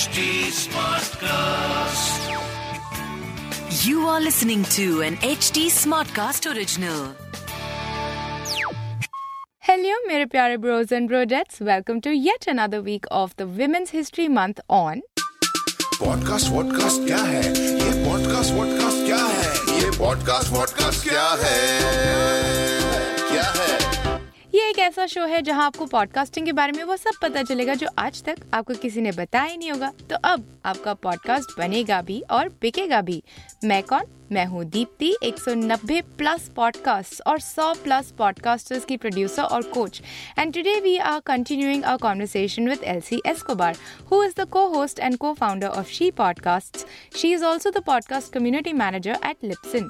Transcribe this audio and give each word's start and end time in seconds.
HD 0.00 0.22
Smartcast. 0.58 2.28
You 3.86 4.06
are 4.08 4.20
listening 4.20 4.62
to 4.76 5.02
an 5.02 5.16
HD 5.18 5.66
Smartcast 5.66 6.46
original. 6.52 7.02
Hello, 9.60 9.98
मेरे 10.06 10.26
प्यारे 10.26 10.56
bros 10.56 10.90
and 10.90 11.10
brodettes. 11.10 11.60
Welcome 11.60 12.00
to 12.00 12.10
yet 12.10 12.46
another 12.46 12.80
week 12.80 13.04
of 13.10 13.36
the 13.36 13.46
Women's 13.60 13.90
History 13.90 14.28
Month 14.40 14.64
on 14.70 15.02
podcast 16.00 16.50
vodcast 16.52 17.06
क्या 17.06 17.22
है 17.26 17.44
ये 17.44 17.92
podcast 18.08 18.52
vodcast 18.54 19.06
क्या 19.06 19.22
है 19.36 19.54
ये 19.76 19.90
podcast 19.98 20.52
vodcast 20.52 21.08
क्या 21.08 21.28
है 21.44 21.44
क्या 21.44 21.48
है 21.48 22.36
ये 22.36 22.39
एक 22.39 22.39
ऐसा 24.81 25.05
शो 25.05 25.25
है 25.25 25.41
जहाँ 25.41 25.65
आपको 25.65 25.85
पॉडकास्टिंग 25.85 26.45
के 26.45 26.51
बारे 26.51 26.71
में 26.71 26.83
वो 26.83 26.97
सब 26.97 27.19
पता 27.21 27.43
चलेगा 27.43 27.73
जो 27.73 27.87
आज 27.97 28.23
तक 28.23 28.35
आपको 28.53 28.73
किसी 28.73 29.01
ने 29.01 29.11
बताया 29.11 29.45
ही 29.45 29.57
नहीं 29.57 29.71
होगा। 29.71 29.91
तो 30.09 30.15
अब 30.23 30.45
आपका 30.65 30.93
पॉडकास्ट 30.93 31.57
बनेगा 31.57 32.01
भी 32.01 32.21
और 32.21 32.49
बिकेगा 32.49 33.01
भी। 33.01 33.23
मैं 33.63 33.83
कौन? 33.83 34.03
मैं 34.31 34.45
हूँ 34.45 34.63
दीप्ति 34.65 35.13
190 35.23 36.01
प्लस 36.17 36.47
पॉडकास्ट 36.55 37.21
और 37.27 37.39
100 37.39 37.75
प्लस 37.77 38.11
पॉडकास्टर्स 38.17 38.85
की 38.85 38.97
प्रोड्यूसर 38.97 39.43
और 39.43 39.61
coach 39.69 40.01
and 40.39 40.53
today 40.53 40.79
we 40.79 40.95
are 40.97 41.19
continuing 41.25 41.83
our 41.83 41.97
conversation 41.97 42.69
with 42.69 42.83
L C 42.85 43.21
Escobar 43.27 43.75
who 44.11 44.23
is 44.23 44.33
the 44.37 44.47
co 44.49 44.65
host 44.67 44.99
and 44.99 45.17
co 45.17 45.33
founder 45.33 45.67
of 45.67 45.89
She 45.89 46.09
Podcast 46.17 46.85
she 47.17 47.33
is 47.33 47.43
also 47.45 47.71
the 47.71 47.83
podcast 47.85 48.33
community 48.33 48.73
manager 48.75 49.17
at 49.25 49.43
Libsyn 49.43 49.89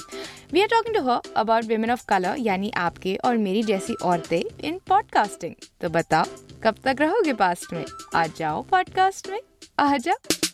we 0.53 0.61
are 0.61 0.67
talking 0.67 0.95
to 0.95 1.03
her 1.09 1.31
about 1.37 1.65
women 1.65 1.91
of 1.91 2.05
colour 2.09 2.35
यानी 2.39 2.71
आपके 2.79 3.15
और 3.25 3.37
मेरी 3.39 3.63
जैसी 3.63 3.93
औरतें 4.03 4.41
in 4.63 4.79
podcasting 4.89 5.55
तो 5.81 5.89
बताओ 5.89 6.25
कब 6.63 6.75
तक 6.85 7.01
रहोगे 7.01 7.33
पास्ट 7.35 7.73
में 7.73 7.83
आ 8.15 8.25
जाओ 8.37 8.61
पॉडकास्ट 8.71 9.29
में 9.29 9.39
आ 9.79 9.95
जाओ 9.97 10.49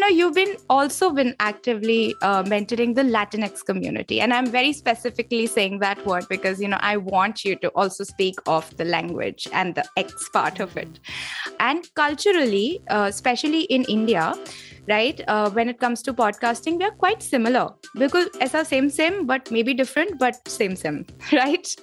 know 0.00 0.08
you've 0.08 0.34
been 0.34 0.56
also 0.68 1.10
been 1.10 1.34
actively 1.40 2.14
uh, 2.22 2.42
mentoring 2.42 2.94
the 2.94 3.02
latinx 3.02 3.64
community. 3.64 4.20
And 4.20 4.34
i'm 4.34 4.46
very 4.46 4.72
specifically 4.72 5.46
saying 5.46 5.78
that 5.80 6.04
word 6.06 6.26
because 6.28 6.60
you 6.60 6.68
know 6.68 6.78
i 6.80 6.96
want 6.96 7.44
you 7.44 7.56
to 7.56 7.68
also 7.70 8.04
speak 8.04 8.36
of 8.46 8.76
the 8.76 8.84
language 8.84 9.46
and 9.52 9.74
the 9.74 9.84
x 9.96 10.28
part 10.32 10.60
of 10.60 10.76
it. 10.76 11.00
And 11.60 11.88
culturally 11.94 12.82
uh, 12.88 13.06
especially 13.08 13.62
in 13.62 13.84
india 13.84 14.34
right 14.88 15.20
uh, 15.28 15.50
when 15.50 15.68
it 15.68 15.78
comes 15.78 16.02
to 16.02 16.14
podcasting 16.14 16.78
we 16.78 16.84
are 16.84 16.96
quite 17.06 17.22
similar. 17.22 17.68
Because 17.94 18.28
aisa 18.40 18.66
same 18.66 18.90
same 18.90 19.26
but 19.26 19.50
maybe 19.50 19.74
different 19.74 20.18
but 20.18 20.46
same 20.48 20.76
same 20.76 21.06
right? 21.32 21.74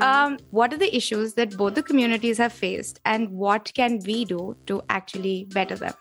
Um, 0.00 0.38
what 0.50 0.72
are 0.72 0.78
the 0.78 0.96
issues 0.96 1.34
that 1.34 1.56
both 1.56 1.74
the 1.74 1.82
communities 1.82 2.38
have 2.38 2.52
faced 2.52 3.00
and 3.04 3.28
what 3.30 3.70
can 3.74 3.98
we 4.06 4.24
do 4.24 4.56
to 4.66 4.82
actually 4.88 5.44
better 5.50 5.76
them 5.76 5.92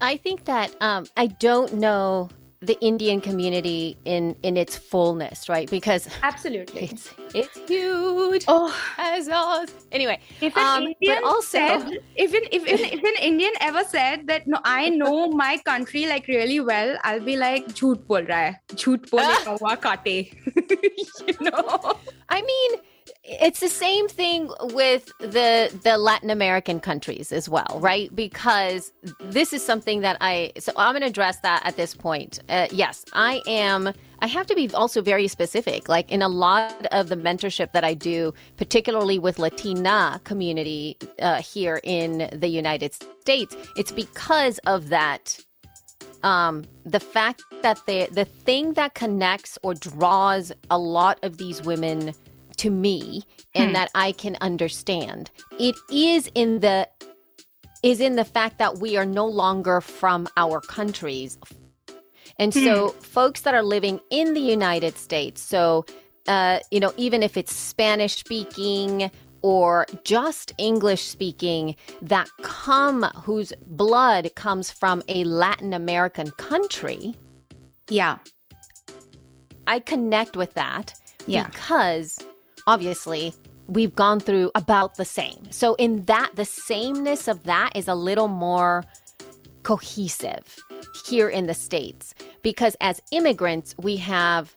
I 0.00 0.16
think 0.16 0.44
that 0.46 0.74
um, 0.80 1.06
I 1.16 1.26
don't 1.26 1.74
know 1.74 2.28
the 2.62 2.78
Indian 2.80 3.22
community 3.22 3.96
in 4.04 4.36
in 4.42 4.56
its 4.56 4.76
fullness, 4.76 5.48
right? 5.48 5.68
Because 5.70 6.08
absolutely, 6.22 6.84
it's, 6.92 7.10
it's 7.34 7.58
huge. 7.66 8.44
Oh, 8.48 8.74
as 8.98 9.28
always. 9.28 9.72
Anyway, 9.92 10.20
if 10.40 10.56
an 10.56 10.66
um, 10.66 10.82
Indian 11.00 11.24
also, 11.24 11.58
said, 11.58 11.98
if 12.16 12.34
an, 12.34 12.42
if, 12.52 12.62
an 12.62 12.84
if 12.98 13.02
an 13.02 13.22
Indian 13.22 13.52
ever 13.60 13.82
said 13.84 14.26
that, 14.26 14.46
no, 14.46 14.60
I 14.64 14.90
know 14.90 15.28
my 15.28 15.56
country 15.64 16.06
like 16.06 16.28
really 16.28 16.60
well, 16.60 16.98
I'll 17.02 17.24
be 17.24 17.36
like, 17.36 17.68
"Jhoot 17.68 18.06
bol 18.06 18.22
raha 18.22 18.52
hai, 18.52 18.76
jhoot 18.76 19.10
bol 19.10 19.20
ah. 19.22 19.96
you 21.26 21.36
know. 21.40 21.96
I 22.28 22.42
mean 22.42 22.80
it's 23.22 23.60
the 23.60 23.68
same 23.68 24.08
thing 24.08 24.50
with 24.60 25.12
the 25.18 25.70
the 25.84 25.98
Latin 25.98 26.30
American 26.30 26.80
countries 26.80 27.32
as 27.32 27.48
well, 27.48 27.78
right? 27.80 28.14
Because 28.14 28.92
this 29.20 29.52
is 29.52 29.64
something 29.64 30.00
that 30.00 30.16
I 30.20 30.52
so 30.58 30.72
I'm 30.76 30.92
going 30.92 31.02
to 31.02 31.08
address 31.08 31.38
that 31.40 31.62
at 31.64 31.76
this 31.76 31.94
point. 31.94 32.40
Uh, 32.48 32.68
yes, 32.70 33.04
I 33.12 33.42
am. 33.46 33.92
I 34.20 34.26
have 34.26 34.46
to 34.46 34.54
be 34.54 34.70
also 34.72 35.02
very 35.02 35.28
specific. 35.28 35.88
Like 35.88 36.10
in 36.10 36.22
a 36.22 36.28
lot 36.28 36.86
of 36.92 37.08
the 37.08 37.16
mentorship 37.16 37.72
that 37.72 37.84
I 37.84 37.94
do, 37.94 38.32
particularly 38.56 39.18
with 39.18 39.38
Latina 39.38 40.20
community 40.24 40.96
uh, 41.20 41.42
here 41.42 41.80
in 41.84 42.28
the 42.32 42.48
United 42.48 42.94
States, 42.94 43.54
it's 43.76 43.92
because 43.92 44.58
of 44.66 44.88
that 44.88 45.38
um, 46.22 46.64
the 46.84 47.00
fact 47.00 47.42
that 47.62 47.84
the 47.86 48.08
the 48.12 48.24
thing 48.24 48.74
that 48.74 48.94
connects 48.94 49.58
or 49.62 49.74
draws 49.74 50.52
a 50.70 50.78
lot 50.78 51.18
of 51.22 51.36
these 51.36 51.62
women 51.62 52.14
to 52.60 52.70
me 52.70 53.22
and 53.54 53.74
that 53.74 53.90
I 53.94 54.12
can 54.12 54.36
understand. 54.40 55.30
It 55.58 55.76
is 55.90 56.30
in 56.34 56.60
the 56.60 56.88
is 57.82 58.00
in 58.00 58.16
the 58.16 58.24
fact 58.24 58.58
that 58.58 58.78
we 58.78 58.96
are 58.98 59.06
no 59.06 59.26
longer 59.26 59.80
from 59.80 60.28
our 60.36 60.60
countries. 60.60 61.38
And 62.38 62.52
so 62.54 62.90
folks 63.00 63.40
that 63.42 63.54
are 63.54 63.62
living 63.62 64.00
in 64.10 64.34
the 64.34 64.40
United 64.40 64.96
States 64.98 65.40
so 65.42 65.84
uh, 66.28 66.58
you 66.70 66.80
know 66.80 66.92
even 66.96 67.22
if 67.22 67.36
it's 67.36 67.54
Spanish 67.54 68.16
speaking 68.16 69.10
or 69.42 69.86
just 70.04 70.52
English 70.58 71.02
speaking 71.02 71.74
that 72.02 72.28
come 72.42 73.04
whose 73.24 73.52
blood 73.66 74.30
comes 74.36 74.70
from 74.70 75.02
a 75.08 75.24
Latin 75.24 75.72
American 75.72 76.30
country 76.32 77.14
Yeah, 77.88 78.18
I 79.66 79.80
connect 79.80 80.36
with 80.36 80.52
that 80.54 80.94
Yeah. 81.26 81.46
because 81.46 82.18
obviously 82.70 83.34
we've 83.66 83.96
gone 83.96 84.20
through 84.20 84.48
about 84.54 84.96
the 84.96 85.04
same. 85.04 85.50
So 85.50 85.74
in 85.74 86.04
that 86.04 86.30
the 86.36 86.44
sameness 86.44 87.26
of 87.26 87.42
that 87.44 87.70
is 87.74 87.88
a 87.88 87.96
little 87.96 88.28
more 88.28 88.84
cohesive 89.64 90.46
here 91.04 91.28
in 91.28 91.46
the 91.46 91.54
states 91.54 92.14
because 92.42 92.76
as 92.80 93.02
immigrants 93.10 93.74
we 93.78 93.96
have 93.96 94.54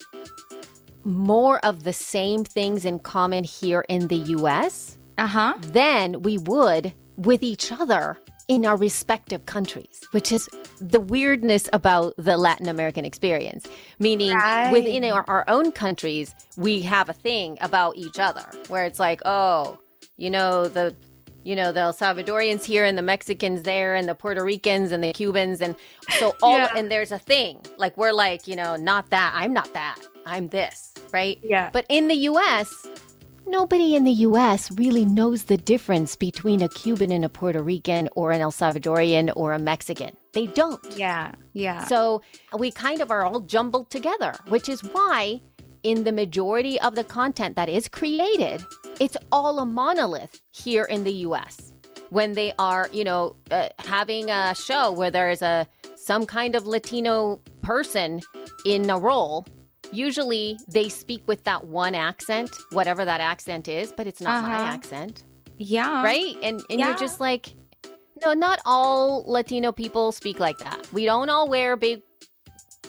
more 1.03 1.57
of 1.65 1.83
the 1.83 1.91
same 1.93 2.45
things 2.45 2.85
in 2.85 2.99
common 2.99 3.43
here 3.43 3.83
in 3.89 4.07
the 4.07 4.21
US 4.37 4.97
uh 5.17 5.27
huh. 5.27 5.53
than 5.59 6.21
we 6.21 6.37
would 6.37 6.93
with 7.17 7.41
each 7.43 7.71
other 7.71 8.17
in 8.47 8.65
our 8.65 8.75
respective 8.75 9.45
countries, 9.45 10.01
which 10.11 10.31
is 10.31 10.49
the 10.81 10.99
weirdness 10.99 11.69
about 11.73 12.13
the 12.17 12.35
Latin 12.37 12.67
American 12.67 13.05
experience. 13.05 13.65
Meaning, 13.99 14.33
Right. 14.33 14.71
within 14.71 15.03
our, 15.05 15.23
our 15.27 15.45
own 15.47 15.71
countries, 15.71 16.35
we 16.57 16.81
have 16.81 17.09
a 17.09 17.13
thing 17.13 17.57
about 17.61 17.95
each 17.97 18.19
other 18.19 18.45
where 18.67 18.85
it's 18.85 18.99
like, 18.99 19.21
oh, 19.25 19.77
you 20.17 20.29
know, 20.29 20.67
the 20.67 20.95
you 21.45 21.57
know 21.57 21.73
the 21.73 21.81
El 21.81 21.93
Salvadorians 21.93 22.63
here 22.63 22.85
and 22.85 22.97
the 22.97 23.01
Mexicans 23.01 23.63
there 23.63 23.95
and 23.95 24.07
the 24.07 24.15
Puerto 24.15 24.41
Ricans 24.45 24.93
and 24.93 25.03
the 25.03 25.11
Cubans 25.11 25.59
and 25.59 25.75
so 26.17 26.33
all 26.41 26.57
Yeah. 26.57 26.69
and 26.73 26.89
there's 26.89 27.11
a 27.11 27.19
thing 27.19 27.59
like 27.77 27.97
we're 27.97 28.13
like 28.13 28.47
you 28.47 28.55
know 28.55 28.77
not 28.77 29.09
that 29.09 29.33
I'm 29.35 29.51
not 29.51 29.73
that 29.73 29.99
I'm 30.25 30.47
this 30.47 30.93
right 31.11 31.37
Yeah. 31.43 31.69
but 31.73 31.85
in 31.89 32.07
the 32.07 32.15
U.S. 32.31 32.87
Nobody 33.45 33.95
in 33.95 34.03
the 34.03 34.11
US 34.11 34.71
really 34.71 35.05
knows 35.05 35.43
the 35.43 35.57
difference 35.57 36.15
between 36.15 36.61
a 36.61 36.69
Cuban 36.69 37.11
and 37.11 37.25
a 37.25 37.29
Puerto 37.29 37.61
Rican 37.61 38.09
or 38.15 38.31
an 38.31 38.41
El 38.41 38.51
Salvadorian 38.51 39.31
or 39.35 39.51
a 39.53 39.59
Mexican. 39.59 40.15
They 40.31 40.47
don't. 40.47 40.81
Yeah, 40.95 41.33
yeah. 41.51 41.85
So 41.85 42.21
we 42.57 42.71
kind 42.71 43.01
of 43.01 43.11
are 43.11 43.25
all 43.25 43.41
jumbled 43.41 43.89
together, 43.89 44.33
which 44.47 44.69
is 44.69 44.81
why 44.81 45.41
in 45.83 46.05
the 46.05 46.11
majority 46.11 46.79
of 46.79 46.95
the 46.95 47.03
content 47.03 47.55
that 47.57 47.67
is 47.67 47.89
created, 47.89 48.63
it's 48.99 49.17
all 49.31 49.59
a 49.59 49.65
monolith 49.65 50.41
here 50.51 50.85
in 50.85 51.03
the 51.03 51.13
US. 51.27 51.73
When 52.09 52.33
they 52.33 52.53
are, 52.57 52.89
you 52.93 53.03
know, 53.03 53.35
uh, 53.51 53.69
having 53.79 54.29
a 54.29 54.55
show 54.55 54.91
where 54.91 55.11
there 55.11 55.29
is 55.29 55.41
a 55.41 55.67
some 55.95 56.25
kind 56.25 56.55
of 56.55 56.67
Latino 56.67 57.39
person 57.61 58.21
in 58.65 58.89
a 58.89 58.97
role, 58.99 59.45
usually 59.93 60.57
they 60.67 60.89
speak 60.89 61.23
with 61.27 61.43
that 61.45 61.65
one 61.65 61.95
accent, 61.95 62.49
whatever 62.71 63.05
that 63.05 63.21
accent 63.21 63.67
is, 63.67 63.91
but 63.95 64.07
it's 64.07 64.21
not 64.21 64.43
my 64.43 64.55
Uh-huh. 64.55 64.63
accent 64.75 65.23
yeah. 65.57 66.03
right? 66.03 66.35
And 66.41 66.61
and 66.69 66.79
Yeah. 66.79 66.89
you're 66.89 66.97
just 66.97 67.19
like, 67.19 67.53
no, 68.25 68.33
not 68.33 68.59
all 68.65 69.23
Latino 69.27 69.71
people 69.71 70.11
speak 70.11 70.39
like 70.39 70.57
that. 70.59 70.87
We 70.91 71.05
don't 71.05 71.29
all 71.29 71.47
wear 71.47 71.75
big 71.77 72.01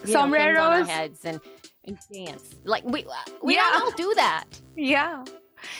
sombreros 0.04 0.56
know, 0.56 0.64
on 0.64 0.72
our 0.80 0.84
heads 0.84 1.20
and, 1.24 1.40
and 1.84 1.98
dance. 2.12 2.42
Like 2.64 2.84
we 2.84 3.04
we 3.42 3.54
Yeah. 3.54 3.68
don't 3.72 3.82
all 3.82 3.90
do 3.92 4.12
that. 4.16 4.44
Yeah. 4.76 5.24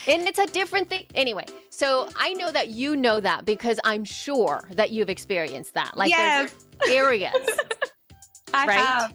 And 0.07 0.23
it's 0.27 0.39
a 0.39 0.47
different 0.47 0.89
thing. 0.89 1.05
Anyway, 1.13 1.45
so 1.69 2.09
I 2.15 2.33
know 2.33 2.51
that 2.51 2.69
you 2.69 2.95
know 2.95 3.19
that 3.19 3.45
because 3.45 3.79
I'm 3.83 4.03
sure 4.03 4.67
that 4.71 4.89
you've 4.91 5.09
experienced 5.09 5.73
that. 5.75 5.95
Like 5.95 6.09
Yes. 6.09 6.53
areas. 6.89 7.33
I 8.55 8.65
Right? 8.67 8.77
have. 8.77 9.13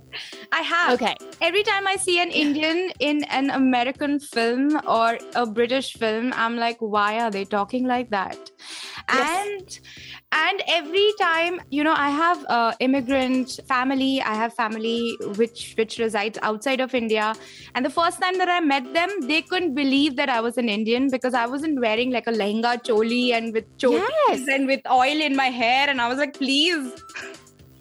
I 0.52 0.60
have. 0.60 0.92
Okay. 0.94 1.14
Every 1.40 1.62
time 1.62 1.87
I 1.87 1.96
see 1.96 2.20
an 2.20 2.31
Indian 2.31 2.92
in 3.00 3.25
an 3.25 3.50
American 3.50 4.19
film 4.20 4.81
or 4.87 5.19
a 5.34 5.46
British 5.46 5.92
film, 5.94 6.32
I'm 6.37 6.56
like, 6.56 6.78
why 6.81 7.20
are 7.20 7.31
they 7.31 7.44
talking 7.44 7.87
like 7.87 8.10
that? 8.10 8.50
Yes. 9.12 9.46
And 9.46 9.81
and 10.32 10.62
every 10.69 11.12
time 11.20 11.60
you 11.70 11.82
know 11.82 11.94
i 11.96 12.08
have 12.08 12.44
uh, 12.48 12.72
immigrant 12.78 13.54
family 13.70 14.22
i 14.22 14.34
have 14.40 14.54
family 14.54 15.16
which 15.38 15.75
which 15.76 15.98
resides 15.98 16.38
outside 16.43 16.81
of 16.81 16.94
india 16.94 17.32
and 17.75 17.84
the 17.84 17.90
first 17.90 18.20
time 18.22 18.38
that 18.38 18.48
i 18.48 18.60
met 18.60 18.86
them 18.98 19.10
they 19.22 19.43
couldn't 19.43 19.75
believe 19.75 20.14
that 20.14 20.28
i 20.28 20.40
was 20.40 20.56
an 20.56 20.69
indian 20.69 21.08
because 21.10 21.34
i 21.34 21.44
wasn't 21.46 21.81
wearing 21.81 22.12
like 22.12 22.28
a 22.28 22.31
lehenga 22.43 22.75
choli 22.90 23.32
and 23.38 23.52
with 23.52 23.66
cholis 23.78 24.06
Yes. 24.28 24.46
and 24.56 24.69
with 24.69 24.81
oil 24.88 25.20
in 25.20 25.34
my 25.34 25.50
hair 25.62 25.88
and 25.88 26.00
i 26.00 26.08
was 26.08 26.19
like 26.19 26.34
please 26.34 27.02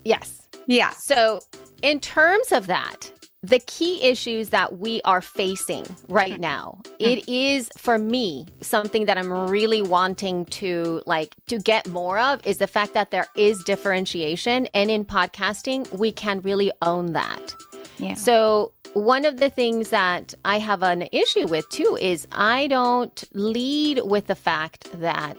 Yes. 0.04 0.39
Yeah. 0.70 0.92
So, 0.92 1.42
in 1.82 2.00
terms 2.00 2.52
of 2.52 2.68
that, 2.68 3.12
the 3.42 3.60
key 3.60 4.04
issues 4.04 4.50
that 4.50 4.78
we 4.78 5.02
are 5.04 5.22
facing 5.22 5.86
right 6.10 6.34
mm. 6.34 6.40
now, 6.40 6.82
mm. 6.84 6.92
it 7.00 7.28
is 7.28 7.70
for 7.76 7.98
me 7.98 8.46
something 8.62 9.06
that 9.06 9.18
I'm 9.18 9.32
really 9.50 9.82
wanting 9.82 10.46
to 10.46 11.02
like 11.08 11.34
to 11.48 11.58
get 11.58 11.88
more 11.88 12.20
of 12.20 12.46
is 12.46 12.58
the 12.58 12.68
fact 12.68 12.94
that 12.94 13.10
there 13.10 13.28
is 13.36 13.64
differentiation 13.64 14.68
and 14.76 14.92
in 14.92 15.06
podcasting 15.06 15.92
we 15.98 16.12
can 16.12 16.40
really 16.42 16.72
own 16.84 17.14
that. 17.14 17.56
yeah. 17.98 18.14
So, 18.14 18.72
one 18.94 19.26
of 19.26 19.38
the 19.38 19.50
things 19.50 19.90
that 19.90 20.36
I 20.46 20.60
have 20.60 20.84
an 20.84 21.08
issue 21.12 21.48
with 21.48 21.68
too 21.70 21.98
is 22.00 22.28
I 22.32 22.68
don't 22.68 23.24
lead 23.34 24.02
with 24.04 24.28
the 24.28 24.36
fact 24.36 24.88
that 25.00 25.36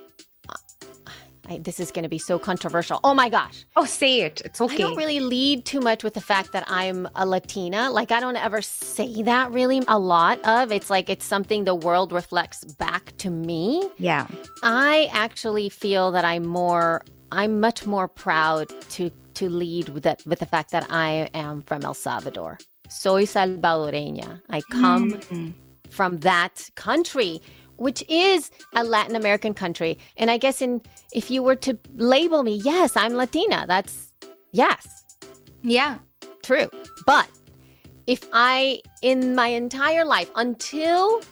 I, 1.50 1.58
this 1.58 1.81
is 1.81 1.91
going 1.91 2.05
to 2.05 2.08
be 2.08 2.19
so 2.19 2.38
controversial. 2.38 3.00
Oh 3.05 3.12
my 3.14 3.29
gosh. 3.29 3.64
oh 3.76 3.85
say 3.85 4.20
it 4.23 4.41
it's 4.44 4.61
okay. 4.61 4.75
I 4.76 4.79
don't 4.79 4.97
really 4.97 5.20
lead 5.20 5.64
too 5.64 5.81
much 5.81 6.05
with 6.05 6.14
the 6.14 6.20
fact 6.20 6.52
that 6.52 6.64
I'm 6.69 7.08
a 7.17 7.26
Latina. 7.26 7.91
Like, 7.91 8.12
I 8.12 8.20
don't 8.20 8.37
ever 8.37 8.62
say 8.62 9.23
that 9.23 9.50
really 9.50 9.82
a 9.88 9.99
lot 9.99 10.38
of. 10.44 10.70
It's 10.73 10.91
like 10.91 11.11
it's 11.11 11.25
something 11.25 11.64
the 11.64 11.75
world 11.75 12.12
reflects 12.12 12.64
back 12.64 13.17
to 13.19 13.31
me. 13.31 13.88
yeah 13.99 14.26
I 14.62 15.08
actually 15.12 15.69
feel 15.69 16.12
that 16.12 16.25
I'm 16.25 16.47
more, 16.47 17.02
I'm 17.32 17.61
much 17.61 17.87
more 17.87 18.08
proud 18.08 18.69
to 18.91 19.11
to 19.35 19.49
lead 19.49 19.88
with 19.91 20.02
that 20.02 20.23
with 20.26 20.38
the 20.41 20.47
fact 20.47 20.70
that 20.73 20.87
I 20.91 21.11
am 21.35 21.62
from 21.62 21.85
El 21.85 21.94
Salvador. 21.94 22.58
Soy 22.88 23.25
salvadoreña. 23.25 24.41
I 24.50 24.61
come 24.70 25.12
Mm. 25.12 25.52
from 25.88 26.19
that 26.19 26.69
country, 26.75 27.41
which 27.81 28.05
is 28.11 28.50
a 28.75 28.85
Latin 28.85 29.17
American 29.17 29.55
country. 29.55 29.99
And 30.19 30.31
I 30.31 30.37
guess 30.37 30.61
in 30.61 30.82
if 31.12 31.31
you 31.31 31.43
were 31.43 31.56
to 31.56 31.79
label 31.94 32.43
me, 32.43 32.61
yes, 32.62 32.94
I'm 32.94 33.15
Latina. 33.15 33.65
That's 33.67 34.12
yes, 34.53 35.05
yeah 35.62 35.99
true. 36.43 36.69
But 37.06 37.29
if 38.06 38.29
I 38.32 38.82
in 39.03 39.35
my 39.35 39.49
entire 39.49 40.05
life 40.05 40.31
until 40.37 41.23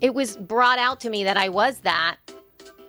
it 0.00 0.12
was 0.12 0.36
brought 0.36 0.78
out 0.78 1.00
to 1.00 1.10
me 1.10 1.22
that 1.24 1.36
I 1.36 1.48
was 1.48 1.78
that 1.80 2.16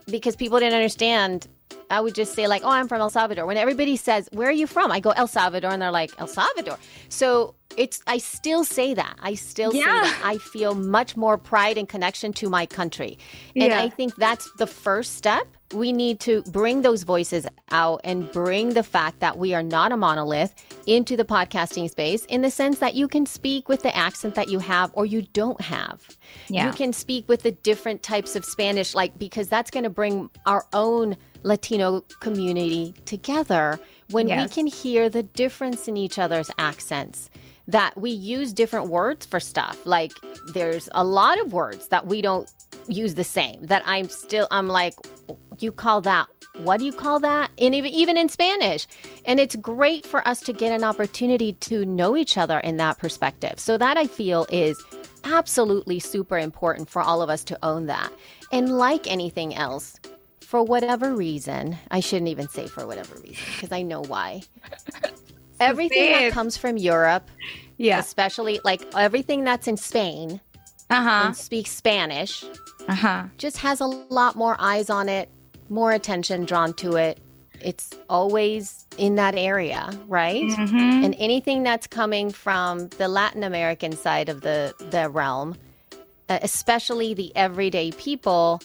because 0.08 0.36
people 0.36 0.60
didn't 0.60 0.76
understand 0.76 1.48
I 1.90 2.02
would 2.02 2.16
just 2.16 2.34
say 2.34 2.48
like, 2.48 2.64
"Oh, 2.66 2.70
I'm 2.70 2.88
from 2.88 3.00
El 3.00 3.10
Salvador." 3.10 3.46
When 3.46 3.56
everybody 3.56 3.96
says, 3.96 4.28
"Where 4.34 4.50
are 4.50 4.60
you 4.64 4.68
from?" 4.68 4.92
I 4.92 5.00
go 5.00 5.12
El 5.12 5.28
Salvador 5.28 5.72
and 5.72 5.82
they're 5.82 5.92
like, 5.92 6.12
"El 6.20 6.28
Salvador." 6.28 6.78
So, 7.08 7.56
it's 7.75 8.02
I 8.08 8.18
still 8.18 8.64
say 8.64 8.94
that. 8.94 9.16
I 9.22 9.34
still 9.36 9.72
say 9.72 9.81
that. 9.81 10.22
I 10.24 10.38
feel 10.38 10.75
much 10.75 11.18
more 11.18 11.38
pride 11.38 11.78
and 11.78 11.88
connection 11.88 12.34
to 12.34 12.50
my 12.50 12.66
country. 12.66 13.18
And 13.56 13.66
Yeah. 13.66 13.81
I 13.81 13.90
think 13.90 14.16
that's 14.16 14.50
the 14.58 14.68
first 14.68 15.16
step. 15.16 15.48
We 15.74 15.92
need 15.92 16.22
to 16.22 16.44
bring 16.44 16.81
those 16.81 17.04
voices 17.04 17.46
out 17.72 18.00
and 18.06 18.31
bring 18.31 18.69
the 18.69 18.84
fact 18.84 19.19
that 19.19 19.38
we 19.38 19.54
are 19.54 19.62
not 19.62 19.92
a 19.92 19.98
monolith 19.98 20.56
into 20.86 21.18
the 21.18 21.25
podcasting 21.25 21.90
space 21.90 22.24
in 22.25 22.42
the 22.42 22.50
sense 22.50 22.80
that 22.80 22.96
you 22.96 23.10
can 23.10 23.25
speak 23.25 23.68
with 23.68 23.84
the 23.84 23.94
accent 23.96 24.36
that 24.36 24.48
you 24.48 24.60
have 24.60 24.92
or 24.94 25.06
you 25.06 25.24
don't 25.34 25.60
have. 25.60 26.08
Yeah. 26.48 26.68
You 26.68 26.72
can 26.72 26.94
speak 26.94 27.28
with 27.28 27.44
the 27.44 27.52
different 27.52 28.02
types 28.02 28.38
of 28.38 28.46
Spanish, 28.46 28.96
like, 28.96 29.19
because 29.19 29.50
that's 29.50 29.69
going 29.69 29.84
to 29.84 29.90
bring 29.90 30.30
our 30.46 30.66
own 30.72 31.18
Latino 31.44 32.02
community 32.22 32.94
together 33.06 33.78
when 34.10 34.28
we 34.28 34.48
can 34.48 34.68
hear 34.68 35.10
the 35.10 35.24
difference 35.24 35.88
in 35.90 35.98
each 35.98 36.18
other's 36.18 36.50
accents. 36.58 37.30
That 37.68 37.98
we 37.98 38.12
use 38.12 38.54
different 38.54 38.88
words 38.88 39.25
for 39.25 39.40
stuff. 39.40 39.86
Like, 39.86 40.14
there's 40.54 40.88
a 40.94 41.04
lot 41.04 41.40
of 41.40 41.52
words 41.52 41.90
that 41.90 42.08
we 42.08 42.22
don't 42.22 42.50
use 42.88 43.16
the 43.16 43.24
same. 43.24 43.66
That 43.66 43.84
I'm 43.86 44.08
still, 44.10 44.48
I'm 44.52 44.68
like, 44.68 44.94
you 45.60 45.72
call 45.72 46.02
that 46.02 46.28
what 46.60 46.80
do 46.80 46.86
you 46.86 46.92
call 46.92 47.19
that 47.19 47.52
and 47.60 47.75
even, 47.75 47.92
even 47.92 48.18
in 48.18 48.30
spanish 48.30 48.88
and 49.25 49.40
it's 49.40 49.56
great 49.58 50.06
for 50.06 50.28
us 50.28 50.42
to 50.42 50.52
get 50.52 50.72
an 50.72 50.84
opportunity 50.84 51.54
to 51.54 51.86
know 51.86 52.18
each 52.18 52.38
other 52.38 52.60
in 52.60 52.78
that 52.78 52.98
perspective 52.98 53.60
so 53.60 53.78
that 53.78 53.98
i 53.98 54.08
feel 54.08 54.46
is 54.52 54.81
absolutely 55.24 56.00
super 56.00 56.38
important 56.38 56.90
for 56.90 57.02
all 57.02 57.22
of 57.22 57.30
us 57.30 57.44
to 57.44 57.58
own 57.64 57.86
that 57.86 58.12
and 58.52 58.78
like 58.78 59.10
anything 59.10 59.54
else 59.54 60.00
for 60.42 60.64
whatever 60.64 61.14
reason 61.16 61.78
i 61.92 62.00
shouldn't 62.00 62.30
even 62.30 62.48
say 62.48 62.68
for 62.68 62.88
whatever 62.88 63.16
reason 63.19 63.46
because 63.54 63.72
i 63.72 63.81
know 63.81 64.02
why 64.02 64.42
everything 65.59 66.12
that 66.12 66.31
comes 66.31 66.57
from 66.57 66.77
europe 66.77 67.30
yeah 67.77 68.00
especially 68.00 68.59
like 68.63 68.81
everything 68.95 69.44
that's 69.44 69.68
in 69.68 69.77
spain 69.77 70.39
uh-huh 70.89 71.31
speaks 71.33 71.71
spanish 71.71 72.44
uh-huh 72.88 73.24
just 73.38 73.57
has 73.57 73.81
a 73.81 73.86
lot 73.86 74.36
more 74.36 74.56
eyes 74.59 74.89
on 74.89 75.09
it, 75.09 75.30
more 75.69 75.92
attention 75.92 76.45
drawn 76.45 76.74
to 76.75 76.95
it. 76.95 77.19
It's 77.59 77.89
always 78.09 78.86
in 78.98 79.15
that 79.15 79.36
area, 79.36 79.89
right? 80.07 80.44
Mm-hmm. 80.44 81.04
And 81.04 81.15
anything 81.18 81.63
that's 81.63 81.88
coming 81.88 82.31
from 82.31 82.88
the 82.89 83.07
Latin 83.07 83.44
American 83.44 83.94
side 83.94 84.30
of 84.30 84.42
the, 84.42 84.74
the 84.92 85.09
realm, 85.09 85.57
uh, 86.30 86.39
especially 86.42 87.13
the 87.13 87.36
everyday 87.36 87.92
people, 87.92 88.62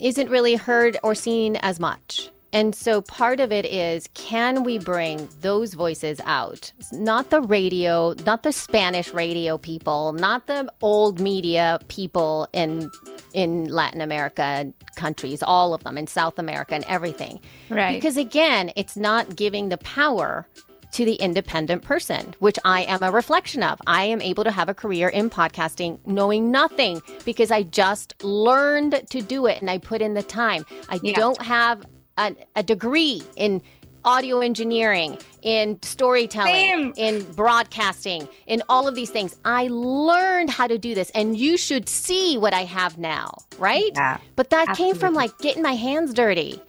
isn't 0.00 0.30
really 0.30 0.56
heard 0.56 0.98
or 1.02 1.14
seen 1.14 1.56
as 1.56 1.78
much. 1.78 2.31
And 2.52 2.74
so 2.74 3.00
part 3.02 3.40
of 3.40 3.50
it 3.50 3.64
is 3.64 4.08
can 4.14 4.62
we 4.62 4.78
bring 4.78 5.28
those 5.40 5.74
voices 5.74 6.20
out? 6.24 6.72
Not 6.92 7.30
the 7.30 7.40
radio, 7.40 8.14
not 8.26 8.42
the 8.42 8.52
Spanish 8.52 9.12
radio 9.14 9.56
people, 9.56 10.12
not 10.12 10.46
the 10.46 10.70
old 10.82 11.18
media 11.20 11.78
people 11.88 12.48
in 12.52 12.90
in 13.32 13.64
Latin 13.68 14.02
America 14.02 14.70
countries, 14.96 15.42
all 15.42 15.72
of 15.72 15.82
them 15.84 15.96
in 15.96 16.06
South 16.06 16.38
America 16.38 16.74
and 16.74 16.84
everything. 16.84 17.40
Right. 17.70 17.94
Because 17.94 18.18
again, 18.18 18.70
it's 18.76 18.96
not 18.96 19.34
giving 19.36 19.70
the 19.70 19.78
power 19.78 20.46
to 20.92 21.06
the 21.06 21.14
independent 21.14 21.82
person, 21.82 22.34
which 22.38 22.58
I 22.66 22.82
am 22.82 23.02
a 23.02 23.10
reflection 23.10 23.62
of. 23.62 23.80
I 23.86 24.04
am 24.04 24.20
able 24.20 24.44
to 24.44 24.50
have 24.50 24.68
a 24.68 24.74
career 24.74 25.08
in 25.08 25.30
podcasting 25.30 25.98
knowing 26.06 26.50
nothing 26.50 27.00
because 27.24 27.50
I 27.50 27.62
just 27.62 28.22
learned 28.22 29.02
to 29.08 29.22
do 29.22 29.46
it 29.46 29.62
and 29.62 29.70
I 29.70 29.78
put 29.78 30.02
in 30.02 30.12
the 30.12 30.22
time. 30.22 30.66
I 30.90 31.00
Yeah. 31.02 31.14
don't 31.14 31.40
have 31.40 31.86
a, 32.18 32.34
a 32.56 32.62
degree 32.62 33.22
in 33.36 33.62
audio 34.04 34.40
engineering, 34.40 35.16
in 35.42 35.78
storytelling, 35.82 36.52
Same. 36.52 36.92
in 36.96 37.22
broadcasting, 37.34 38.28
in 38.46 38.60
all 38.68 38.88
of 38.88 38.96
these 38.96 39.10
things. 39.10 39.36
I 39.44 39.68
learned 39.70 40.50
how 40.50 40.66
to 40.66 40.76
do 40.76 40.94
this 40.94 41.10
and 41.10 41.36
you 41.36 41.56
should 41.56 41.88
see 41.88 42.36
what 42.36 42.52
I 42.52 42.64
have 42.64 42.98
now, 42.98 43.32
right? 43.58 43.92
Yeah, 43.94 44.18
but 44.34 44.50
that 44.50 44.76
came 44.76 44.96
from 44.96 45.14
like 45.14 45.36
getting 45.38 45.62
my 45.62 45.74
hands 45.74 46.12
dirty 46.14 46.60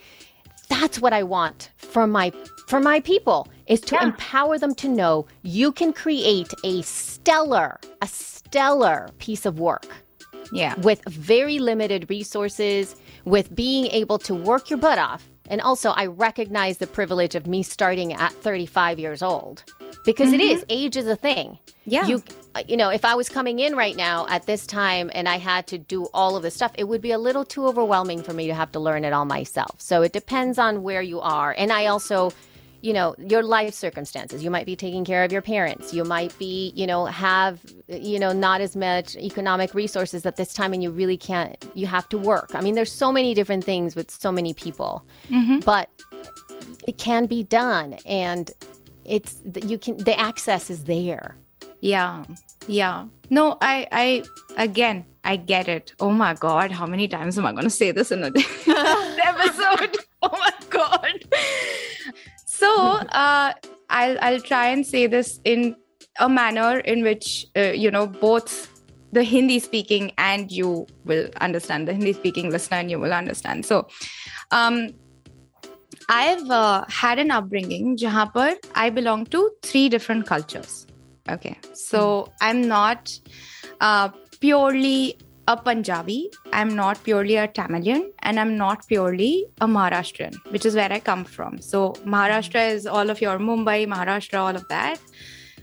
that's 0.69 0.99
what 0.99 1.13
I 1.13 1.23
want 1.23 1.69
from 1.77 2.11
my 2.11 2.31
for 2.67 2.79
my 2.79 2.99
people 3.01 3.47
is 3.67 3.81
to 3.81 3.95
Yeah. 3.95 4.05
empower 4.05 4.57
them 4.57 4.73
to 4.75 4.87
know 4.87 5.27
you 5.43 5.71
can 5.71 5.93
create 5.93 6.51
a 6.63 6.81
stellar 6.83 7.79
a 8.01 8.07
stellar 8.07 9.09
piece 9.19 9.45
of 9.45 9.59
work 9.59 9.85
yeah 10.51 10.73
with 10.79 11.03
very 11.05 11.59
limited 11.59 12.09
resources 12.09 12.95
with 13.25 13.53
being 13.53 13.85
able 13.87 14.17
to 14.19 14.33
work 14.33 14.69
your 14.69 14.79
butt 14.79 14.97
off 14.97 15.27
and 15.49 15.61
also 15.61 15.91
I 15.91 16.07
recognize 16.07 16.77
the 16.77 16.87
privilege 16.87 17.35
of 17.35 17.47
me 17.47 17.63
starting 17.63 18.13
at 18.13 18.31
35 18.31 18.99
years 18.99 19.21
old 19.21 19.63
because 20.05 20.33
it 20.33 20.41
is 20.41 20.61
mm-hmm. 20.61 20.67
age 20.69 20.97
is 20.97 21.07
a 21.07 21.15
thing. 21.15 21.57
Yeah. 21.85 22.07
you 22.07 22.23
you 22.67 22.77
know 22.77 22.89
if 22.89 23.03
I 23.03 23.15
was 23.15 23.29
coming 23.29 23.59
in 23.59 23.75
right 23.75 23.95
now 23.95 24.25
at 24.27 24.45
this 24.45 24.65
time 24.65 25.11
and 25.13 25.27
I 25.27 25.37
had 25.37 25.67
to 25.67 25.77
do 25.77 26.05
all 26.13 26.35
of 26.35 26.43
this 26.43 26.55
stuff 26.55 26.71
it 26.77 26.85
would 26.85 27.01
be 27.01 27.11
a 27.11 27.17
little 27.17 27.43
too 27.43 27.67
overwhelming 27.67 28.23
for 28.23 28.33
me 28.33 28.47
to 28.47 28.53
have 28.53 28.71
to 28.73 28.79
learn 28.79 29.03
it 29.03 29.13
all 29.13 29.25
myself. 29.25 29.81
So 29.81 30.01
it 30.01 30.13
depends 30.13 30.57
on 30.57 30.83
where 30.83 31.01
you 31.01 31.19
are. 31.19 31.53
And 31.57 31.71
I 31.71 31.87
also 31.87 32.31
you 32.83 32.91
know 32.91 33.15
your 33.17 33.41
life 33.41 33.73
circumstances 33.73 34.43
you 34.43 34.51
might 34.51 34.65
be 34.65 34.75
taking 34.75 35.05
care 35.05 35.23
of 35.23 35.31
your 35.31 35.41
parents 35.41 35.93
you 35.93 36.03
might 36.03 36.37
be 36.37 36.73
you 36.75 36.85
know 36.85 37.05
have 37.05 37.59
you 37.87 38.19
know 38.19 38.33
not 38.33 38.59
as 38.61 38.75
much 38.75 39.15
economic 39.15 39.73
resources 39.73 40.25
at 40.25 40.35
this 40.35 40.53
time 40.53 40.73
and 40.73 40.83
you 40.83 40.91
really 40.91 41.17
can't 41.17 41.65
you 41.73 41.87
have 41.87 42.07
to 42.09 42.17
work 42.17 42.51
i 42.53 42.61
mean 42.61 42.75
there's 42.75 42.91
so 42.91 43.11
many 43.11 43.33
different 43.33 43.63
things 43.63 43.95
with 43.95 44.11
so 44.11 44.31
many 44.31 44.53
people 44.53 45.03
mm-hmm. 45.29 45.59
but 45.59 45.89
it 46.85 46.97
can 46.97 47.25
be 47.25 47.41
done 47.43 47.93
and 48.05 48.51
it's 49.05 49.41
you 49.63 49.77
can 49.77 49.95
the 49.97 50.17
access 50.19 50.69
is 50.69 50.83
there 50.83 51.37
Yeah. 51.83 52.23
Yeah. 52.67 53.07
No, 53.29 53.57
I 53.59 53.87
I 53.91 54.23
again, 54.55 55.03
I 55.25 55.35
get 55.35 55.67
it. 55.67 55.93
Oh 55.99 56.11
my 56.11 56.33
god, 56.33 56.71
how 56.71 56.85
many 56.85 57.09
times 57.09 57.37
am 57.37 57.45
I 57.45 57.51
going 57.51 57.65
to 57.65 57.69
say 57.69 57.91
this 57.91 58.09
in 58.09 58.23
a 58.23 58.27
episode? 58.27 59.97
Oh 60.21 60.31
my 60.31 60.53
god. 60.69 61.25
So, 62.59 62.69
uh 63.23 63.53
I'll 63.89 64.17
I'll 64.21 64.43
try 64.49 64.67
and 64.67 64.85
say 64.85 65.07
this 65.07 65.39
in 65.43 65.75
a 66.19 66.29
manner 66.29 66.79
in 66.79 67.03
which 67.03 67.47
uh, 67.57 67.71
you 67.83 67.91
know 67.91 68.07
both 68.07 68.69
the 69.11 69.23
Hindi 69.23 69.59
speaking 69.59 70.11
and 70.17 70.51
you 70.51 70.87
will 71.05 71.29
understand 71.41 71.87
the 71.87 71.93
Hindi 71.93 72.13
speaking 72.13 72.49
listener 72.49 72.77
and 72.77 72.91
you 72.91 72.99
will 72.99 73.13
understand. 73.13 73.65
So, 73.65 73.87
um 74.51 74.93
I've 76.09 76.49
uh, 76.49 76.85
had 76.89 77.19
an 77.19 77.31
upbringing 77.31 77.97
par 77.97 78.55
I 78.75 78.89
belong 78.89 79.25
to 79.27 79.51
three 79.61 79.89
different 79.89 80.25
cultures. 80.27 80.87
Okay. 81.29 81.57
So 81.73 82.31
I'm 82.41 82.67
not 82.67 83.19
uh, 83.79 84.09
purely 84.39 85.17
a 85.48 85.56
Punjabi, 85.56 86.30
I'm 86.52 86.76
not 86.76 87.02
purely 87.02 87.36
a 87.36 87.48
Tamilian, 87.48 88.12
and 88.20 88.38
I'm 88.38 88.56
not 88.58 88.86
purely 88.86 89.46
a 89.62 89.66
Maharashtrian, 89.66 90.34
which 90.50 90.66
is 90.66 90.74
where 90.74 90.92
I 90.92 91.00
come 91.00 91.24
from. 91.24 91.58
So 91.60 91.92
Maharashtra 92.04 92.70
is 92.70 92.86
all 92.86 93.08
of 93.08 93.22
your 93.22 93.38
Mumbai, 93.38 93.86
Maharashtra, 93.86 94.38
all 94.38 94.56
of 94.56 94.68
that. 94.68 94.98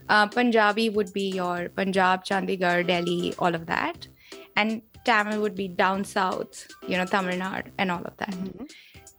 Uh, 0.10 0.28
Punjabi 0.28 0.90
would 0.90 1.14
be 1.14 1.30
your 1.30 1.70
Punjab, 1.70 2.26
Chandigarh, 2.26 2.86
Delhi, 2.88 3.36
all 3.38 3.54
of 3.54 3.68
that. 3.68 4.08
And 4.56 4.82
Tamil 5.06 5.40
would 5.42 5.56
be 5.56 5.68
down 5.68 6.04
south, 6.04 6.68
you 6.88 6.98
know, 6.98 7.06
Tamil 7.06 7.38
Nadu, 7.38 7.70
and 7.78 7.92
all 7.92 8.04
of 8.04 8.18
that. 8.18 8.36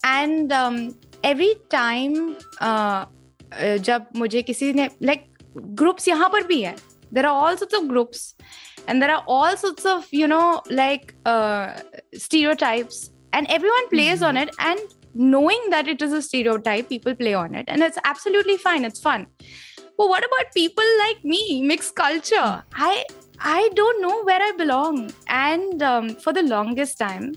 And 0.02 0.52
um, 0.52 0.98
every 1.22 1.54
time, 1.70 2.36
uh, 2.60 3.06
uh, 3.52 3.78
जब 3.78 4.06
मुझे 4.16 4.42
किसी 4.42 4.72
ने 4.72 4.88
like 5.02 5.28
groups 5.74 6.08
यहाँ 6.08 6.28
पर 6.30 6.46
भी 6.46 6.60
है 6.62 6.76
there 7.12 7.26
are 7.26 7.34
all 7.34 7.56
sorts 7.56 7.74
of 7.78 7.88
groups 7.88 8.34
and 8.87 9.01
there 9.01 9.11
are 9.11 9.23
all 9.27 9.55
sorts 9.57 9.85
of 9.85 10.07
you 10.11 10.27
know 10.27 10.61
like 10.69 11.15
uh, 11.25 11.79
stereotypes. 12.13 13.11
And 13.33 13.47
everyone 13.49 13.87
plays 13.87 14.21
on 14.21 14.35
it. 14.35 14.53
And 14.59 14.79
knowing 15.13 15.61
that 15.69 15.87
it 15.87 16.01
is 16.01 16.11
a 16.11 16.21
stereotype 16.21 16.89
people 16.89 17.15
play 17.15 17.33
on 17.33 17.55
it. 17.55 17.65
And 17.69 17.81
it's 17.81 17.97
absolutely 18.03 18.57
fine. 18.57 18.83
It's 18.83 18.99
fun. 18.99 19.27
But 19.97 20.09
what 20.09 20.25
about 20.25 20.53
people 20.53 20.83
like 20.99 21.23
me? 21.23 21.61
Mixed 21.61 21.95
culture. 21.95 22.63
I 22.73 23.05
i 23.43 23.69
don't 23.73 24.01
know 24.01 24.23
where 24.23 24.41
i 24.41 24.51
belong. 24.57 25.11
And 25.27 25.81
um, 25.81 26.09
for 26.15 26.33
the 26.33 26.43
longest 26.43 26.99
time 26.99 27.33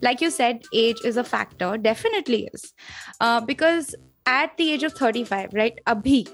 like 0.00 0.20
you 0.20 0.30
said 0.30 0.62
age 0.72 0.98
is 1.04 1.16
a 1.16 1.24
factor. 1.24 1.76
Definitely 1.76 2.48
is. 2.52 2.72
Uh, 3.20 3.40
because 3.40 3.94
at 4.26 4.56
the 4.56 4.72
age 4.72 4.82
of 4.82 4.92
35 4.92 5.54
right 5.54 5.78
abhi 5.86 6.28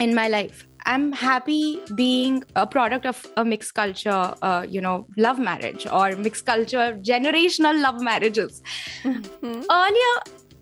in 0.00 0.14
my 0.14 0.28
life 0.28 0.66
i'm 0.85 1.11
happy 1.11 1.79
being 1.95 2.43
a 2.55 2.65
product 2.65 3.05
of 3.05 3.25
a 3.37 3.45
mixed 3.45 3.73
culture 3.73 4.33
uh, 4.41 4.65
you 4.67 4.81
know 4.81 5.07
love 5.17 5.39
marriage 5.39 5.87
or 5.87 6.15
mixed 6.15 6.45
culture 6.45 6.87
generational 7.01 7.81
love 7.81 8.01
marriages 8.01 8.61
earlier 9.05 10.15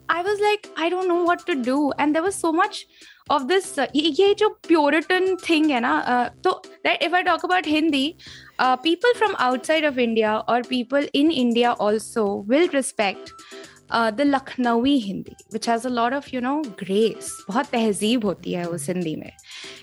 i 0.10 0.22
was 0.22 0.39
like 0.39 0.67
i 0.77 0.89
don't 0.89 1.08
know 1.08 1.24
what 1.24 1.46
to 1.46 1.55
do 1.55 1.91
and 1.98 2.15
there 2.15 2.24
was 2.24 2.36
so 2.36 2.51
much 2.51 2.86
of 3.29 3.48
this 3.48 3.77
uh, 3.77 3.88
ये 3.96 4.10
ये 4.19 4.34
जो 4.36 4.50
puritan 4.67 5.36
thing 5.46 5.69
है 5.72 5.79
ना 5.79 5.93
uh, 6.05 6.29
तो 6.43 6.62
right, 6.86 7.01
if 7.01 7.13
i 7.13 7.24
talk 7.24 7.43
about 7.43 7.65
hindi 7.65 8.17
uh, 8.60 8.75
people 8.77 9.10
from 9.15 9.36
outside 9.48 9.84
of 9.84 10.00
india 10.00 10.43
or 10.48 10.62
people 10.62 11.10
in 11.13 11.31
india 11.31 11.74
also 11.88 12.25
will 12.53 12.67
respect 12.69 13.31
The 13.91 14.23
लखनऊी 14.26 14.97
Hindi 15.00 15.35
which 15.53 15.69
has 15.69 15.87
a 15.87 15.91
lord 15.91 16.14
of 16.14 16.29
you 16.35 16.41
know 16.41 16.57
grace 16.79 17.31
बहुत 17.49 17.67
तहजीब 17.73 18.25
होती 18.25 18.53
है 18.53 18.64
उस 18.67 18.88
हिंदी 18.88 19.14
में। 19.17 19.31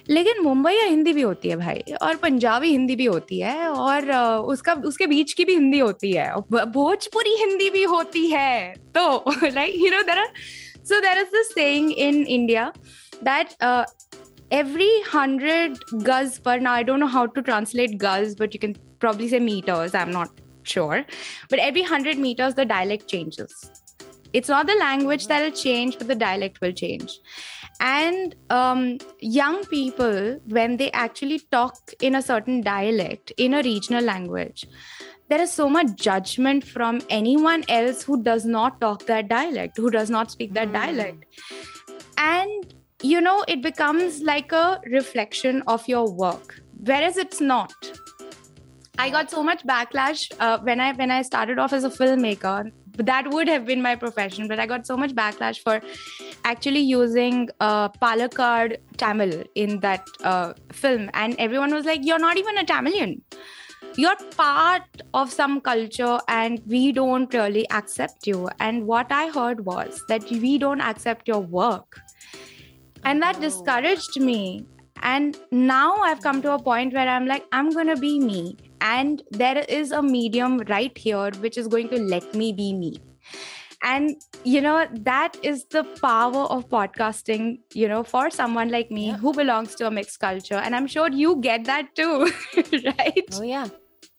लेकिन 0.10 0.42
मुंबई 0.44 0.74
या 0.74 0.86
हिंदी 0.86 1.14
भी 1.14 1.22
होती 1.22 1.50
है 1.50 1.56
भाई, 1.58 1.84
और 2.02 2.16
पंजाबी 2.16 2.70
हिंदी 2.72 2.96
भी 2.96 3.06
होती 3.06 3.40
है, 3.40 3.68
और 3.68 4.02
uh, 4.04 4.46
उसका, 4.54 4.74
उसके 4.74 5.08
बीच 5.08 5.34
की 5.34 5.46
भी 5.46 5.54
हिंदी 5.54 5.80
होती 5.80 6.12
है 6.12 6.34
भोजपुरी 6.52 7.36
हिंदी 7.40 7.70
भी 7.70 7.84
होती 7.84 8.26
है। 8.28 8.74
तो 8.98 9.32
like 9.44 9.76
you 9.76 9.92
know 9.92 10.02
there 10.04 10.18
are 10.18 10.32
so 10.86 11.00
there 11.02 11.18
is 11.18 11.36
the 11.36 11.44
saying 11.46 11.92
in 11.92 12.24
India 12.26 12.72
that 13.24 13.56
every 14.54 14.92
hundred 15.14 15.78
girls 15.94 16.38
पर 16.46 16.60
ना 16.60 16.72
I 16.74 16.84
don't 16.84 17.00
know 17.00 17.06
how 17.08 17.26
to 17.26 17.42
translate 17.42 17.92
girls 18.02 18.36
but 18.40 18.56
you 18.56 18.60
can 18.62 18.74
probably 19.00 19.30
say 19.30 19.40
meters 19.40 19.96
I 19.96 20.04
am 20.04 20.10
not 20.10 20.40
sure 20.68 21.00
but 21.52 21.60
every 21.60 21.82
hundred 21.92 22.20
meters 22.20 22.54
the 22.56 22.68
dialect 22.68 23.06
changes 23.06 23.62
it's 24.34 24.50
not 24.50 24.68
the 24.68 24.76
language 24.76 25.28
that'll 25.28 25.52
change 25.52 25.98
but 25.98 26.08
the 26.08 26.16
dialect 26.16 26.62
will 26.62 26.72
change. 26.72 27.20
And 27.80 28.36
um, 28.50 29.00
young 29.20 29.66
people 29.66 30.40
when 30.46 30.78
they 30.78 30.92
actually 30.92 31.40
talk 31.52 31.78
in 32.02 32.16
a 32.16 32.22
certain 32.22 32.62
dialect 32.62 33.32
in 33.38 33.54
a 33.54 33.62
regional 33.64 34.04
language 34.04 34.66
there 35.32 35.42
is 35.42 35.52
so 35.52 35.70
much 35.70 35.96
judgment 35.96 36.66
from 36.68 37.00
anyone 37.10 37.64
else 37.70 38.04
who 38.04 38.22
does 38.22 38.44
not 38.46 38.82
talk 38.82 39.06
that 39.06 39.30
dialect 39.30 39.78
who 39.78 39.90
does 39.90 40.10
not 40.10 40.30
speak 40.30 40.54
that 40.54 40.74
dialect. 40.74 41.26
And 42.18 42.74
you 43.02 43.22
know 43.22 43.44
it 43.48 43.62
becomes 43.64 44.22
like 44.22 44.52
a 44.52 44.82
reflection 44.86 45.64
of 45.68 45.88
your 45.88 46.12
work 46.12 46.62
whereas 46.84 47.18
it's 47.18 47.40
not. 47.40 47.74
I 48.98 49.10
got 49.10 49.32
so 49.32 49.42
much 49.42 49.66
backlash 49.66 50.32
uh, 50.40 50.60
when 50.60 50.80
i 50.80 50.92
when 50.94 51.12
i 51.12 51.22
started 51.22 51.60
off 51.60 51.74
as 51.74 51.86
a 51.86 51.90
filmmaker 51.90 52.72
that 52.98 53.32
would 53.32 53.48
have 53.48 53.66
been 53.66 53.82
my 53.82 53.96
profession 53.96 54.48
but 54.48 54.60
i 54.60 54.66
got 54.66 54.86
so 54.86 54.98
much 54.98 55.14
backlash 55.14 55.60
for 55.60 55.82
actually 56.44 56.80
using 56.80 57.50
uh, 57.60 57.90
palakkad 58.04 58.78
tamil 58.98 59.44
in 59.56 59.80
that 59.80 60.08
uh, 60.24 60.54
film. 60.72 61.10
And 61.14 61.36
everyone 61.40 61.74
was 61.74 61.86
like 61.86 62.02
you're 62.04 62.20
not 62.20 62.38
even 62.38 62.58
a 62.58 62.66
tamilian. 62.66 63.22
You're 63.96 64.16
part 64.38 65.02
of 65.14 65.32
some 65.32 65.60
culture 65.60 66.20
and 66.28 66.62
we 66.66 66.92
don't 66.92 67.34
really 67.34 67.70
accept 67.72 68.28
you. 68.28 68.50
And 68.60 68.88
what 68.88 69.12
i 69.12 69.28
heard 69.30 69.66
was 69.66 70.04
that 70.08 70.30
we 70.30 70.58
don't 70.58 70.82
accept 70.82 71.28
your 71.28 71.40
work. 71.40 72.00
And 73.04 73.22
that 73.22 73.42
discouraged 73.42 74.20
me. 74.20 74.66
And 75.04 75.38
now 75.52 75.96
i've 76.08 76.22
come 76.22 76.42
to 76.42 76.52
a 76.54 76.60
point 76.66 76.94
where 76.94 77.08
i'm 77.12 77.26
like 77.26 77.46
i'm 77.52 77.72
gonna 77.78 77.96
be 77.96 78.20
me 78.20 78.56
and 78.82 79.22
there 79.30 79.64
is 79.70 79.92
a 79.92 80.02
medium 80.02 80.58
right 80.68 80.98
here 80.98 81.32
which 81.40 81.58
is 81.58 81.68
going 81.68 81.88
to 81.90 82.02
let 82.02 82.34
me 82.34 82.52
be 82.52 82.74
me. 82.74 82.98
And 83.84 84.22
you 84.44 84.62
know 84.62 84.88
that 84.92 85.38
is 85.42 85.66
the 85.66 85.84
power 86.02 86.44
of 86.56 86.68
podcasting 86.70 87.60
you 87.74 87.88
know 87.88 88.04
for 88.04 88.30
someone 88.30 88.70
like 88.70 88.92
me 88.92 89.10
who 89.12 89.34
belongs 89.34 89.76
to 89.76 89.88
a 89.88 89.92
mixed 89.92 90.20
culture. 90.20 90.56
And 90.56 90.76
i'm 90.76 90.88
sure 90.88 91.10
you 91.10 91.38
get 91.42 91.66
that 91.66 91.96
too 91.96 92.32
right? 92.86 93.24
Oh 93.34 93.42
yeah. 93.42 93.70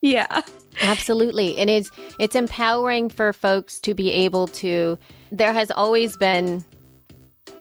yeah. 0.01 0.41
Absolutely. 0.81 1.57
And 1.57 1.69
it's 1.69 1.91
it's 2.19 2.35
empowering 2.35 3.09
for 3.09 3.31
folks 3.31 3.79
to 3.81 3.93
be 3.93 4.11
able 4.11 4.47
to 4.47 4.97
there 5.31 5.53
has 5.53 5.71
always 5.71 6.17
been 6.17 6.63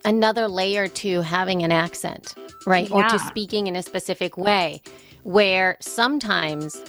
another 0.04 0.48
layer 0.48 0.88
to 0.88 1.20
having 1.20 1.62
an 1.62 1.70
accent, 1.70 2.34
right? 2.66 2.90
Or 2.90 3.04
to 3.04 3.18
speaking 3.20 3.68
in 3.68 3.76
a 3.76 3.82
specific 3.82 4.36
way 4.36 4.82
where 5.22 5.76
sometimes 5.80 6.82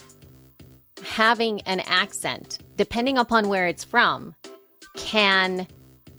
having 1.04 1.62
an 1.62 1.82
accent, 1.82 2.60
depending 2.78 3.18
upon 3.18 3.50
where 3.50 3.68
it's 3.68 3.84
from, 3.84 4.36
can 4.96 5.68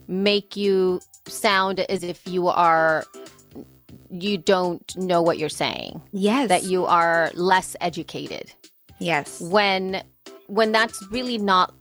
make 0.07 0.55
you 0.55 0.99
sound 1.27 1.79
as 1.79 2.03
if 2.03 2.27
you 2.27 2.47
are 2.47 3.05
you 4.09 4.37
don't 4.37 4.95
know 4.95 5.21
what 5.21 5.37
you're 5.37 5.49
saying, 5.49 6.01
yes. 6.11 6.49
That 6.49 6.63
you 6.63 6.85
are 6.85 7.31
less 7.33 7.75
educated. 7.81 8.53
Yes. 8.99 9.41
When 9.41 10.03
when 10.47 10.71
that's 10.71 11.05
really 11.11 11.37
not 11.37 11.73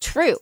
true. 0.00 0.36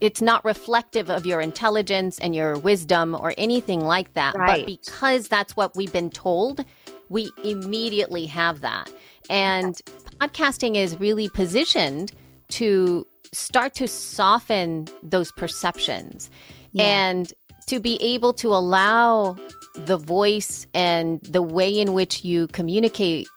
It's 0.00 0.22
not 0.22 0.44
reflective 0.44 1.10
of 1.10 1.26
your 1.26 1.40
intelligence 1.40 2.18
and 2.18 2.34
your 2.34 2.58
wisdom 2.58 3.14
or 3.14 3.34
anything 3.36 3.80
like 3.80 4.12
that. 4.14 4.34
Right. 4.34 4.60
but 4.60 4.66
because 4.66 5.28
that's 5.28 5.56
what 5.56 5.76
we've 5.76 5.92
been 5.92 6.10
told 6.10 6.64
we 7.14 7.30
immediately 7.44 8.26
have 8.26 8.60
that 8.60 8.92
and 9.30 9.80
podcasting 10.20 10.74
is 10.76 10.98
really 10.98 11.28
positioned 11.28 12.12
to 12.48 13.06
start 13.32 13.72
to 13.74 13.86
soften 13.88 14.88
those 15.02 15.30
perceptions 15.32 16.28
Yeah. 16.72 16.84
and 16.84 17.32
to 17.68 17.78
be 17.78 18.02
able 18.02 18.32
to 18.34 18.48
allow 18.48 19.36
the 19.76 19.96
voice 19.96 20.66
and 20.74 21.20
the 21.22 21.40
way 21.40 21.70
in 21.80 21.94
which 21.94 22.24
you 22.24 22.48
communicate 22.48 23.28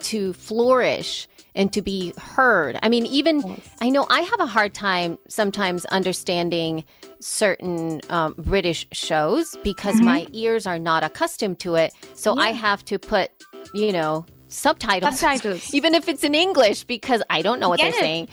to 0.00 0.32
flourish 0.32 1.28
and 1.58 1.72
to 1.72 1.82
be 1.82 2.14
heard. 2.16 2.78
I 2.82 2.88
mean, 2.88 3.04
even 3.06 3.60
I 3.82 3.90
know 3.90 4.06
I 4.08 4.20
have 4.20 4.40
a 4.40 4.46
hard 4.46 4.72
time 4.72 5.18
sometimes 5.28 5.84
understanding 5.86 6.84
certain 7.20 8.00
um, 8.08 8.34
British 8.38 8.86
shows 8.92 9.56
because 9.64 10.00
my 10.00 10.26
ears 10.32 10.66
are 10.66 10.78
not 10.78 11.02
accustomed 11.02 11.58
to 11.60 11.74
it. 11.74 11.92
So 12.14 12.38
I 12.38 12.52
have 12.52 12.84
to 12.86 12.98
put, 12.98 13.30
you 13.74 13.92
know, 13.92 14.24
subtitles, 14.46 15.18
Subtitles. 15.18 15.74
even 15.78 15.94
if 15.94 16.08
it's 16.08 16.22
in 16.22 16.34
English 16.34 16.84
because 16.84 17.22
I 17.28 17.42
don't 17.42 17.58
know 17.58 17.68
what 17.68 17.78
Get 17.78 17.92
they're 17.92 18.00
it. 18.00 18.04
saying. 18.04 18.28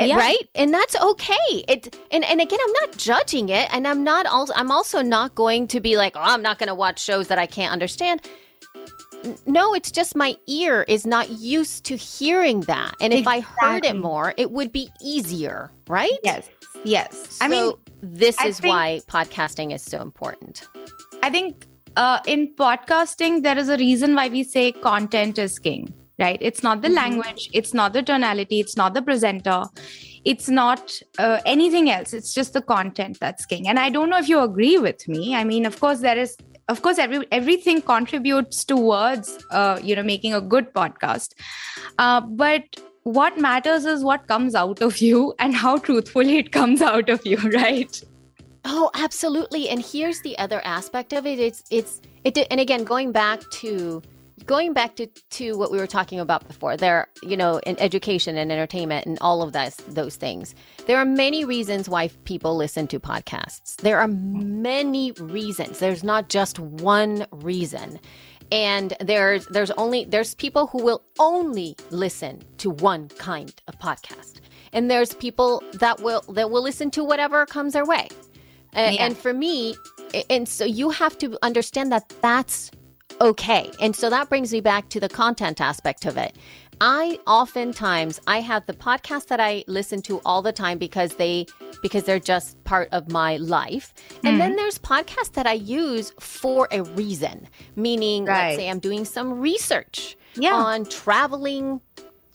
Uh, 0.00 0.04
Yeah. 0.04 0.16
Right, 0.16 0.48
and 0.54 0.72
that's 0.72 0.96
okay. 1.10 1.50
It 1.68 1.96
and 2.10 2.24
and 2.24 2.40
again, 2.40 2.58
I'm 2.64 2.72
not 2.82 2.96
judging 2.96 3.48
it, 3.50 3.68
and 3.74 3.86
I'm 3.86 4.04
not 4.04 4.26
also 4.26 4.52
I'm 4.54 4.70
also 4.70 5.02
not 5.02 5.34
going 5.34 5.66
to 5.68 5.80
be 5.80 5.96
like, 5.96 6.16
oh, 6.16 6.20
I'm 6.22 6.42
not 6.42 6.58
going 6.58 6.68
to 6.68 6.74
watch 6.74 6.98
shows 7.02 7.28
that 7.28 7.38
I 7.38 7.46
can't 7.46 7.72
understand. 7.72 8.22
No, 9.46 9.74
it's 9.74 9.90
just 9.90 10.14
my 10.16 10.36
ear 10.46 10.84
is 10.88 11.06
not 11.06 11.30
used 11.30 11.84
to 11.86 11.96
hearing 11.96 12.60
that, 12.62 12.94
and 13.00 13.12
if 13.12 13.26
I 13.26 13.40
heard 13.40 13.84
it 13.84 13.96
more, 13.96 14.32
it 14.36 14.50
would 14.52 14.70
be 14.72 14.88
easier, 15.02 15.70
right? 15.88 16.18
yes 16.22 16.48
yes 16.84 17.38
i 17.40 17.48
mean 17.48 17.72
this 18.02 18.38
I 18.38 18.46
is 18.48 18.60
think- 18.60 18.72
why 18.72 19.00
podcasting 19.08 19.74
is 19.74 19.82
so 19.82 20.00
important. 20.00 20.62
I 21.24 21.30
think 21.30 21.66
uh, 21.96 22.20
in 22.26 22.54
podcasting, 22.54 23.42
there 23.42 23.58
is 23.58 23.68
a 23.68 23.76
reason 23.76 24.14
why 24.14 24.28
we 24.28 24.44
say 24.44 24.70
content 24.70 25.38
is 25.38 25.58
king, 25.58 25.92
right? 26.20 26.38
It's 26.40 26.62
not 26.62 26.82
the 26.82 26.88
language, 26.90 27.50
it's 27.52 27.74
not 27.74 27.92
the 27.94 28.02
tonality, 28.04 28.60
it's 28.60 28.76
not 28.76 28.94
the 28.94 29.02
presenter. 29.02 29.64
it's 30.24 30.48
not 30.48 30.92
uh, 31.24 31.38
anything 31.46 31.88
else 31.90 32.12
it's 32.12 32.32
just 32.34 32.52
the 32.52 32.60
content 32.70 33.18
that's 33.20 33.46
king 33.50 33.68
and 33.72 33.78
i 33.82 33.88
don't 33.96 34.10
know 34.12 34.18
if 34.22 34.28
you 34.30 34.40
agree 34.46 34.76
with 34.86 35.04
me 35.12 35.20
i 35.40 35.42
mean 35.50 35.64
of 35.68 35.78
course 35.82 36.00
there 36.06 36.18
is 36.22 36.32
of 36.68 36.82
course 36.82 36.98
every 36.98 37.26
everything 37.32 37.80
contributes 37.82 38.64
towards 38.64 39.38
uh, 39.50 39.78
you 39.82 39.96
know 39.96 40.02
making 40.02 40.34
a 40.34 40.40
good 40.40 40.72
podcast 40.74 41.34
uh, 41.98 42.20
but 42.20 42.62
what 43.04 43.38
matters 43.38 43.84
is 43.86 44.04
what 44.04 44.26
comes 44.26 44.54
out 44.54 44.82
of 44.82 44.98
you 44.98 45.34
and 45.38 45.54
how 45.54 45.78
truthfully 45.78 46.36
it 46.38 46.52
comes 46.52 46.82
out 46.82 47.08
of 47.08 47.24
you 47.24 47.36
right 47.54 48.02
Oh, 48.70 48.90
absolutely. 48.94 49.68
And 49.70 49.82
here's 49.82 50.20
the 50.20 50.36
other 50.38 50.60
aspect 50.62 51.14
of 51.14 51.26
it. 51.26 51.38
It's 51.38 51.62
it's 51.70 52.02
it 52.24 52.36
and 52.50 52.60
again 52.60 52.84
going 52.84 53.12
back 53.12 53.40
to 53.62 54.02
going 54.46 54.72
back 54.72 54.96
to, 54.96 55.06
to 55.30 55.56
what 55.56 55.70
we 55.70 55.78
were 55.78 55.86
talking 55.86 56.20
about 56.20 56.46
before 56.46 56.76
there 56.76 57.08
you 57.22 57.36
know 57.36 57.58
in 57.66 57.78
education 57.80 58.36
and 58.36 58.50
entertainment 58.50 59.06
and 59.06 59.18
all 59.20 59.42
of 59.42 59.52
those 59.52 59.76
those 59.88 60.16
things 60.16 60.54
there 60.88 60.96
are 60.96 61.04
many 61.04 61.44
reasons 61.44 61.86
why 61.86 62.08
people 62.24 62.56
listen 62.56 62.86
to 62.88 62.98
podcasts. 62.98 63.76
There 63.76 63.98
are 63.98 64.08
many 64.08 65.12
reasons. 65.12 65.80
There's 65.80 66.02
not 66.02 66.30
just 66.30 66.58
one 66.58 67.26
reason. 67.30 68.00
And 68.50 68.96
there's 69.00 69.46
there's 69.48 69.70
only 69.72 70.06
there's 70.06 70.34
people 70.34 70.66
who 70.68 70.82
will 70.82 71.02
only 71.18 71.76
listen 71.90 72.42
to 72.58 72.70
one 72.70 73.08
kind 73.18 73.52
of 73.68 73.78
podcast. 73.78 74.40
And 74.72 74.90
there's 74.90 75.12
people 75.12 75.62
that 75.74 76.00
will 76.00 76.22
that 76.30 76.50
will 76.50 76.62
listen 76.62 76.90
to 76.92 77.04
whatever 77.04 77.44
comes 77.44 77.74
their 77.74 77.84
way. 77.84 78.08
Yeah. 78.74 78.96
and 79.00 79.16
for 79.16 79.32
me 79.32 79.76
and 80.30 80.48
so 80.48 80.64
you 80.64 80.90
have 80.90 81.18
to 81.18 81.36
understand 81.42 81.90
that 81.90 82.08
that's 82.20 82.70
okay. 83.20 83.70
And 83.80 83.94
so 83.94 84.10
that 84.10 84.28
brings 84.28 84.52
me 84.52 84.60
back 84.60 84.88
to 84.90 85.00
the 85.00 85.08
content 85.08 85.60
aspect 85.60 86.04
of 86.04 86.16
it. 86.16 86.36
I 86.80 87.18
oftentimes 87.26 88.20
I 88.28 88.40
have 88.40 88.64
the 88.66 88.72
podcast 88.72 89.26
that 89.28 89.40
I 89.40 89.64
listen 89.66 90.00
to 90.02 90.20
all 90.24 90.42
the 90.42 90.52
time 90.52 90.78
because 90.78 91.16
they 91.16 91.46
because 91.82 92.04
they're 92.04 92.20
just 92.20 92.62
part 92.64 92.88
of 92.92 93.10
my 93.10 93.36
life. 93.38 93.92
And 94.22 94.36
mm. 94.36 94.38
then 94.38 94.56
there's 94.56 94.78
podcasts 94.78 95.32
that 95.32 95.46
I 95.46 95.54
use 95.54 96.12
for 96.20 96.68
a 96.70 96.82
reason. 96.82 97.48
Meaning 97.74 98.26
right. 98.26 98.50
let's 98.50 98.58
say 98.58 98.70
I'm 98.70 98.78
doing 98.78 99.04
some 99.04 99.40
research 99.40 100.16
yeah. 100.36 100.54
on 100.54 100.84
traveling 100.84 101.80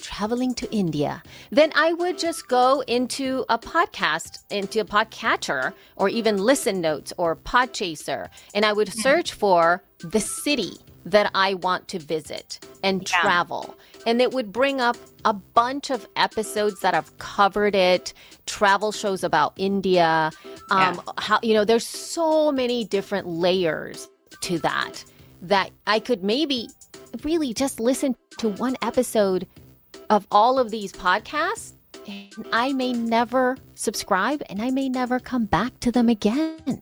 traveling 0.03 0.53
to 0.53 0.69
India, 0.69 1.23
then 1.49 1.71
I 1.75 1.93
would 1.93 2.19
just 2.19 2.49
go 2.49 2.81
into 2.81 3.45
a 3.47 3.57
podcast, 3.57 4.43
into 4.51 4.81
a 4.81 4.85
podcatcher, 4.85 5.73
or 5.95 6.09
even 6.09 6.37
listen 6.37 6.81
notes 6.81 7.13
or 7.17 7.37
podchaser, 7.37 8.27
and 8.53 8.65
I 8.65 8.73
would 8.73 8.91
search 8.91 9.31
for 9.31 9.81
the 10.03 10.19
city 10.19 10.77
that 11.05 11.29
I 11.33 11.55
want 11.55 11.87
to 11.89 11.99
visit 11.99 12.65
and 12.83 13.01
yeah. 13.01 13.21
travel. 13.21 13.75
And 14.05 14.21
it 14.21 14.31
would 14.31 14.51
bring 14.51 14.81
up 14.81 14.97
a 15.25 15.33
bunch 15.33 15.89
of 15.89 16.07
episodes 16.15 16.81
that 16.81 16.93
have 16.93 17.17
covered 17.17 17.75
it, 17.75 18.13
travel 18.45 18.91
shows 18.91 19.23
about 19.23 19.53
India. 19.55 20.31
Um, 20.71 20.95
yeah. 20.95 21.13
how, 21.17 21.39
you 21.41 21.53
know, 21.53 21.65
there's 21.65 21.85
so 21.85 22.51
many 22.51 22.85
different 22.85 23.27
layers 23.27 24.09
to 24.41 24.59
that 24.59 25.03
that 25.41 25.71
I 25.87 25.99
could 25.99 26.23
maybe 26.23 26.69
really 27.23 27.53
just 27.53 27.79
listen 27.79 28.15
to 28.39 28.49
one 28.49 28.75
episode 28.81 29.47
of 30.09 30.25
all 30.31 30.59
of 30.59 30.71
these 30.71 30.91
podcasts. 30.91 31.73
And 32.07 32.45
I 32.51 32.73
may 32.73 32.91
never 32.91 33.57
subscribe 33.75 34.41
and 34.49 34.61
I 34.61 34.71
may 34.71 34.89
never 34.89 35.19
come 35.19 35.45
back 35.45 35.79
to 35.81 35.91
them 35.91 36.09
again. 36.09 36.81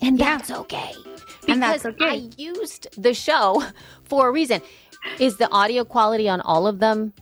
And 0.00 0.18
yeah. 0.18 0.36
that's 0.36 0.50
okay 0.50 0.92
because 1.46 1.84
okay. 1.86 2.04
I 2.04 2.28
used 2.36 2.88
the 3.00 3.14
show 3.14 3.62
for 4.04 4.28
a 4.28 4.32
reason. 4.32 4.60
Is 5.18 5.36
the 5.36 5.50
audio 5.50 5.84
quality 5.84 6.28
on 6.28 6.40
all 6.42 6.66
of 6.66 6.78
them 6.78 7.12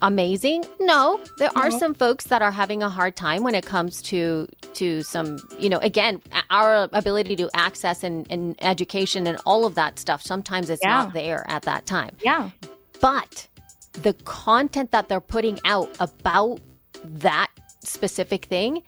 amazing? 0.00 0.64
No, 0.78 1.20
there 1.38 1.50
are 1.56 1.70
some 1.70 1.94
folks 1.94 2.24
that 2.26 2.40
are 2.40 2.52
having 2.52 2.82
a 2.82 2.88
hard 2.88 3.16
time 3.16 3.42
when 3.42 3.54
it 3.54 3.66
comes 3.66 4.00
to 4.02 4.48
to 4.74 5.02
some, 5.02 5.38
you 5.58 5.68
know, 5.68 5.78
again, 5.78 6.22
our 6.50 6.88
ability 6.92 7.36
to 7.36 7.50
access 7.54 8.04
and, 8.04 8.26
and 8.30 8.56
education 8.62 9.26
and 9.26 9.38
all 9.44 9.66
of 9.66 9.74
that 9.74 9.98
stuff. 9.98 10.22
Sometimes 10.22 10.70
it's 10.70 10.80
yeah. 10.82 11.02
not 11.02 11.12
there 11.12 11.44
at 11.48 11.62
that 11.62 11.86
time. 11.86 12.14
Yeah. 12.22 12.50
But 13.00 13.48
the 13.92 14.14
content 14.24 14.92
that 14.92 15.08
they're 15.08 15.20
putting 15.20 15.58
out 15.64 15.94
about 15.98 16.60
that 17.04 17.48
specific 17.80 18.44
thing 18.44 18.82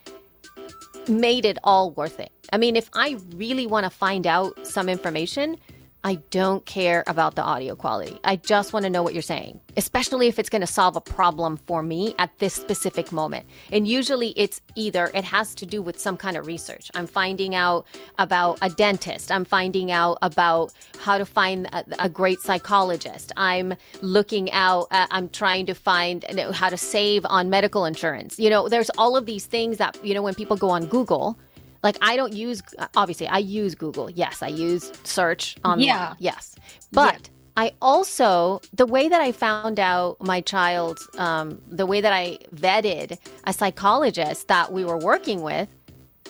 made 1.08 1.44
it 1.44 1.58
all 1.64 1.90
worth 1.92 2.20
it. 2.20 2.30
I 2.52 2.58
mean, 2.58 2.76
if 2.76 2.90
I 2.94 3.16
really 3.34 3.66
want 3.66 3.84
to 3.84 3.90
find 3.90 4.26
out 4.26 4.66
some 4.66 4.88
information, 4.88 5.56
I 6.04 6.16
don't 6.30 6.66
care 6.66 7.04
about 7.06 7.36
the 7.36 7.42
audio 7.42 7.76
quality. 7.76 8.18
I 8.24 8.34
just 8.34 8.72
want 8.72 8.84
to 8.84 8.90
know 8.90 9.04
what 9.04 9.12
you're 9.14 9.22
saying, 9.22 9.60
especially 9.76 10.26
if 10.26 10.40
it's 10.40 10.48
going 10.48 10.60
to 10.60 10.66
solve 10.66 10.96
a 10.96 11.00
problem 11.00 11.58
for 11.58 11.80
me 11.80 12.16
at 12.18 12.36
this 12.40 12.54
specific 12.54 13.12
moment. 13.12 13.46
And 13.70 13.86
usually 13.86 14.30
it's 14.30 14.60
either 14.74 15.12
it 15.14 15.22
has 15.22 15.54
to 15.56 15.66
do 15.66 15.80
with 15.80 16.00
some 16.00 16.16
kind 16.16 16.36
of 16.36 16.46
research. 16.48 16.90
I'm 16.94 17.06
finding 17.06 17.54
out 17.54 17.86
about 18.18 18.58
a 18.62 18.68
dentist. 18.68 19.30
I'm 19.30 19.44
finding 19.44 19.92
out 19.92 20.18
about 20.22 20.72
how 20.98 21.18
to 21.18 21.24
find 21.24 21.66
a, 21.66 21.84
a 22.00 22.08
great 22.08 22.40
psychologist. 22.40 23.30
I'm 23.36 23.74
looking 24.00 24.50
out, 24.50 24.88
uh, 24.90 25.06
I'm 25.12 25.28
trying 25.28 25.66
to 25.66 25.74
find 25.74 26.24
you 26.28 26.34
know, 26.34 26.50
how 26.50 26.68
to 26.68 26.76
save 26.76 27.24
on 27.26 27.48
medical 27.48 27.84
insurance. 27.84 28.40
You 28.40 28.50
know, 28.50 28.68
there's 28.68 28.90
all 28.98 29.16
of 29.16 29.26
these 29.26 29.46
things 29.46 29.78
that, 29.78 30.04
you 30.04 30.14
know, 30.14 30.22
when 30.22 30.34
people 30.34 30.56
go 30.56 30.70
on 30.70 30.86
Google, 30.86 31.38
like 31.82 31.96
I 32.00 32.16
don't 32.16 32.32
use 32.32 32.62
obviously 32.96 33.28
I 33.28 33.38
use 33.38 33.74
Google. 33.74 34.10
Yes, 34.10 34.42
I 34.42 34.48
use 34.48 34.92
search 35.04 35.56
on 35.64 35.80
Yeah. 35.80 36.14
Yes. 36.18 36.56
But 36.92 37.14
yeah. 37.14 37.28
I 37.54 37.72
also 37.82 38.60
the 38.72 38.86
way 38.86 39.08
that 39.08 39.20
I 39.20 39.32
found 39.32 39.78
out 39.78 40.16
my 40.20 40.40
child 40.40 40.98
um, 41.18 41.60
the 41.68 41.86
way 41.86 42.00
that 42.00 42.12
I 42.12 42.38
vetted 42.54 43.18
a 43.44 43.52
psychologist 43.52 44.48
that 44.48 44.72
we 44.72 44.84
were 44.84 44.98
working 44.98 45.42
with, 45.42 45.68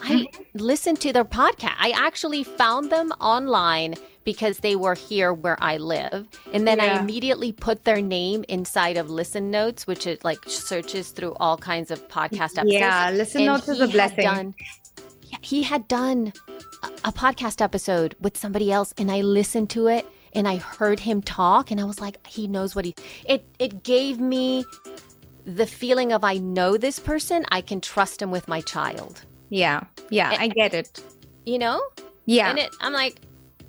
I 0.02 0.12
mm-hmm. 0.12 0.42
listened 0.54 1.00
to 1.02 1.12
their 1.12 1.24
podcast. 1.24 1.74
I 1.78 1.90
actually 1.90 2.42
found 2.44 2.90
them 2.90 3.12
online 3.20 3.94
because 4.24 4.58
they 4.58 4.76
were 4.76 4.94
here 4.94 5.32
where 5.32 5.56
I 5.62 5.76
live. 5.76 6.28
And 6.52 6.66
then 6.66 6.78
yeah. 6.78 6.96
I 6.96 7.00
immediately 7.00 7.52
put 7.52 7.84
their 7.84 8.00
name 8.00 8.44
inside 8.48 8.96
of 8.96 9.10
Listen 9.10 9.50
Notes, 9.50 9.86
which 9.86 10.06
is 10.06 10.22
like 10.24 10.38
searches 10.46 11.10
through 11.10 11.34
all 11.34 11.56
kinds 11.56 11.90
of 11.90 12.06
podcast 12.08 12.58
episodes. 12.58 12.72
Yeah, 12.72 13.10
Listen 13.10 13.42
and 13.42 13.46
Notes 13.46 13.68
is 13.68 13.80
a 13.80 13.88
blessing. 13.88 14.24
Done, 14.24 14.54
he 15.42 15.62
had 15.62 15.86
done 15.88 16.32
a, 16.82 16.86
a 17.08 17.12
podcast 17.12 17.60
episode 17.60 18.16
with 18.20 18.36
somebody 18.36 18.72
else, 18.72 18.94
and 18.96 19.10
I 19.10 19.20
listened 19.20 19.70
to 19.70 19.88
it 19.88 20.06
and 20.34 20.48
I 20.48 20.56
heard 20.56 21.00
him 21.00 21.20
talk, 21.20 21.70
and 21.70 21.80
I 21.80 21.84
was 21.84 22.00
like, 22.00 22.26
he 22.26 22.46
knows 22.46 22.74
what 22.74 22.84
he. 22.84 22.94
It 23.26 23.44
it 23.58 23.82
gave 23.82 24.18
me 24.18 24.64
the 25.44 25.66
feeling 25.66 26.12
of 26.12 26.24
I 26.24 26.38
know 26.38 26.76
this 26.76 26.98
person, 26.98 27.44
I 27.50 27.60
can 27.60 27.80
trust 27.80 28.22
him 28.22 28.30
with 28.30 28.48
my 28.48 28.60
child. 28.62 29.22
Yeah, 29.50 29.84
yeah, 30.10 30.30
and, 30.30 30.40
I 30.40 30.48
get 30.48 30.72
it. 30.72 31.02
You 31.44 31.58
know? 31.58 31.82
Yeah. 32.24 32.48
And 32.50 32.58
it, 32.60 32.70
I'm 32.80 32.92
like, 32.92 33.20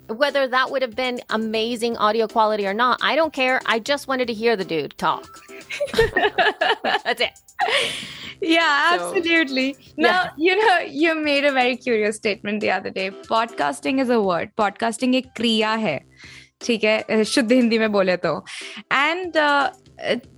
whether 0.06 0.46
that 0.46 0.70
would 0.70 0.82
have 0.82 0.94
been 0.94 1.20
amazing 1.28 1.96
audio 1.96 2.28
quality 2.28 2.66
or 2.66 2.74
not, 2.74 3.00
I 3.02 3.16
don't 3.16 3.32
care. 3.32 3.60
I 3.66 3.80
just 3.80 4.06
wanted 4.06 4.28
to 4.28 4.34
hear 4.34 4.56
the 4.56 4.64
dude 4.64 4.96
talk. 4.96 5.40
That's 6.82 7.20
it 7.20 7.32
yeah 8.41 8.97
so, 8.97 9.15
absolutely 9.15 9.75
now 9.97 10.23
yeah. 10.23 10.29
you 10.37 10.55
know 10.55 10.79
you 10.79 11.15
made 11.15 11.45
a 11.45 11.51
very 11.51 11.75
curious 11.75 12.15
statement 12.15 12.61
the 12.61 12.71
other 12.71 12.89
day 12.89 13.09
podcasting 13.11 13.99
is 13.99 14.09
a 14.09 14.21
word 14.21 14.55
podcasting 14.55 15.13
एक 15.15 15.31
क्रिया 15.35 15.73
है 15.85 15.99
ठीक 16.61 16.83
है 16.83 17.23
शुद्ध 17.25 17.51
हिंदी 17.51 17.77
में 17.79 17.91
बोले 17.91 18.15
तो 18.17 18.43
and 18.91 19.37
uh, 19.37 19.69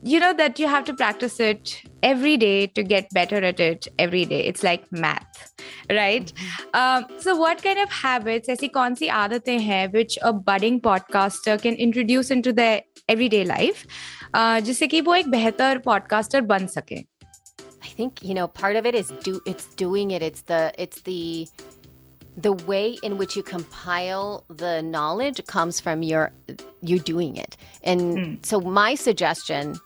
you 0.04 0.20
know 0.20 0.34
that 0.34 0.60
you 0.60 0.68
have 0.68 0.86
to 0.86 0.94
practice 0.94 1.40
it 1.40 1.82
every 2.04 2.36
day 2.38 2.68
to 2.68 2.84
get 2.84 3.10
better 3.14 3.42
at 3.50 3.60
it 3.60 3.88
every 3.98 4.26
day 4.26 4.40
it's 4.52 4.64
like 4.64 4.86
math 4.92 5.54
right 5.90 6.34
mm-hmm. 6.34 6.80
um, 6.80 7.20
so 7.20 7.36
what 7.36 7.64
kind 7.64 7.80
of 7.80 7.90
habits 7.90 8.50
ऐसी 8.50 8.68
कौन 8.68 8.96
सी 8.96 9.08
आदतें 9.08 9.58
हैं 9.60 9.92
which 9.94 10.18
a 10.22 10.34
budding 10.34 10.80
podcaster 10.80 11.62
can 11.62 11.76
introduce 11.88 12.32
into 12.32 12.54
their 12.54 12.82
everyday 13.08 13.44
life 13.46 13.86
uh, 14.34 14.60
जिससे 14.62 14.88
कि 14.88 15.02
वो 15.02 15.16
एक 15.16 15.30
बेहतर 15.32 15.82
podcaster 15.88 16.42
बन 16.54 16.68
सके 16.68 16.96
I 16.96 17.15
think 17.97 18.23
you 18.23 18.35
know 18.35 18.47
part 18.47 18.77
of 18.77 18.87
it 18.87 18.95
is 18.95 19.09
do 19.23 19.41
it's 19.47 19.67
doing 19.75 20.11
it. 20.11 20.23
It's 20.23 20.43
the 20.43 20.73
it's 20.79 21.01
the 21.03 21.49
the 22.37 22.53
way 22.53 22.99
in 23.03 23.17
which 23.17 23.35
you 23.35 23.43
compile 23.43 24.45
the 24.49 24.83
knowledge 24.83 25.45
comes 25.47 25.81
from 25.81 26.03
your 26.03 26.33
you 26.83 26.99
doing 26.99 27.37
it. 27.37 27.57
And 27.83 28.01
mm. 28.01 28.47
so 28.47 28.61
my 28.61 28.95
suggestion 28.95 29.77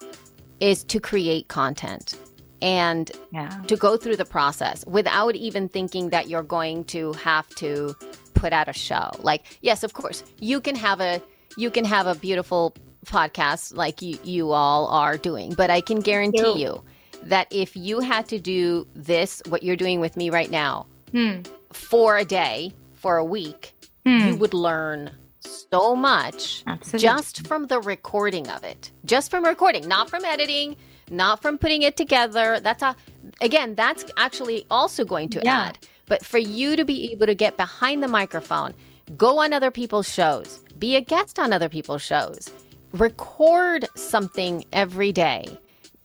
is 0.59 0.83
to 0.85 1.01
create 1.01 1.49
content 1.49 2.19
and 2.61 3.11
yeah. 3.33 3.49
to 3.69 3.77
go 3.77 3.97
through 3.97 4.17
the 4.17 4.25
process 4.25 4.85
without 4.87 5.35
even 5.37 5.69
thinking 5.69 6.11
that 6.11 6.29
you're 6.29 6.43
going 6.43 6.85
to 6.85 7.13
have 7.15 7.49
to 7.57 7.95
put 8.35 8.53
out 8.53 8.69
a 8.69 8.73
show. 8.73 9.11
Like 9.21 9.59
yes, 9.63 9.85
of 9.85 9.93
course, 9.93 10.25
you 10.41 10.61
can 10.61 10.75
have 10.75 11.01
a 11.01 11.23
you 11.57 11.71
can 11.71 11.85
have 11.85 12.07
a 12.07 12.15
beautiful 12.15 12.75
podcast 13.07 13.75
like 13.75 14.03
you 14.03 14.19
you 14.25 14.51
all 14.51 14.89
are 14.89 15.17
doing, 15.17 15.55
but 15.55 15.71
I 15.71 15.81
can 15.81 16.01
guarantee 16.01 16.61
you 16.61 16.83
that 17.25 17.47
if 17.51 17.77
you 17.77 18.01
had 18.01 18.29
to 18.29 18.39
do 18.39 18.87
this, 18.95 19.43
what 19.49 19.63
you're 19.63 19.77
doing 19.77 20.01
with 20.01 20.17
me 20.17 20.31
right 20.31 20.51
now, 20.51 20.87
hmm. 21.13 21.41
for 21.73 22.17
a 22.17 22.25
day, 22.25 22.73
for 22.95 23.17
a 23.17 23.25
week, 23.25 23.75
hmm. 24.07 24.19
you 24.29 24.37
would 24.37 24.55
learn 24.55 25.11
so 25.41 25.97
much 25.97 26.63
Absolutely. 26.67 27.01
just 27.01 27.47
from 27.47 27.67
the 27.67 27.81
recording 27.81 28.49
of 28.49 28.65
it. 28.65 28.91
Just 29.05 29.31
from 29.31 29.45
recording, 29.45 29.89
not 29.89 30.11
from 30.11 30.25
editing, 30.25 30.77
not 31.11 31.43
from 31.43 31.59
putting 31.59 31.83
it 31.83 31.97
together. 31.97 32.61
That's 32.61 32.83
a 32.83 32.97
again, 33.41 33.75
that's 33.75 34.05
actually 34.17 34.67
also 34.71 35.05
going 35.05 35.29
to 35.31 35.41
Yeah. 35.43 35.69
add. 35.69 35.79
But 36.07 36.25
for 36.25 36.39
you 36.39 36.77
to 36.77 36.85
be 36.85 37.13
able 37.13 37.27
to 37.27 37.35
get 37.35 37.57
behind 37.57 38.03
the 38.03 38.09
microphone, 38.09 38.75
go 39.17 39.39
on 39.39 39.53
other 39.53 39.71
people's 39.71 40.09
shows, 40.09 40.61
be 40.79 40.97
a 40.97 41.01
guest 41.01 41.39
on 41.39 41.53
other 41.53 41.69
people's 41.69 42.03
shows, 42.03 42.51
record 42.93 43.87
something 43.95 44.65
every 44.73 45.13
day, 45.13 45.47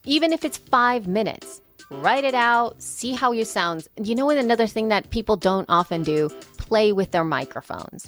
even 0.06 0.34
if 0.34 0.46
it's 0.46 0.58
five 0.58 1.08
minutes. 1.08 1.62
Write 1.92 2.24
it 2.24 2.34
out, 2.34 2.82
see 2.82 3.12
how 3.12 3.32
you 3.32 3.46
sound. 3.46 3.88
You 4.02 4.16
know 4.16 4.26
what? 4.26 4.38
Another 4.38 4.66
thing 4.66 4.88
that 4.88 5.10
people 5.12 5.36
don't 5.36 5.70
often 5.70 6.04
do: 6.04 6.30
play 6.58 6.92
with 6.92 7.12
their 7.12 7.24
microphones. 7.24 8.08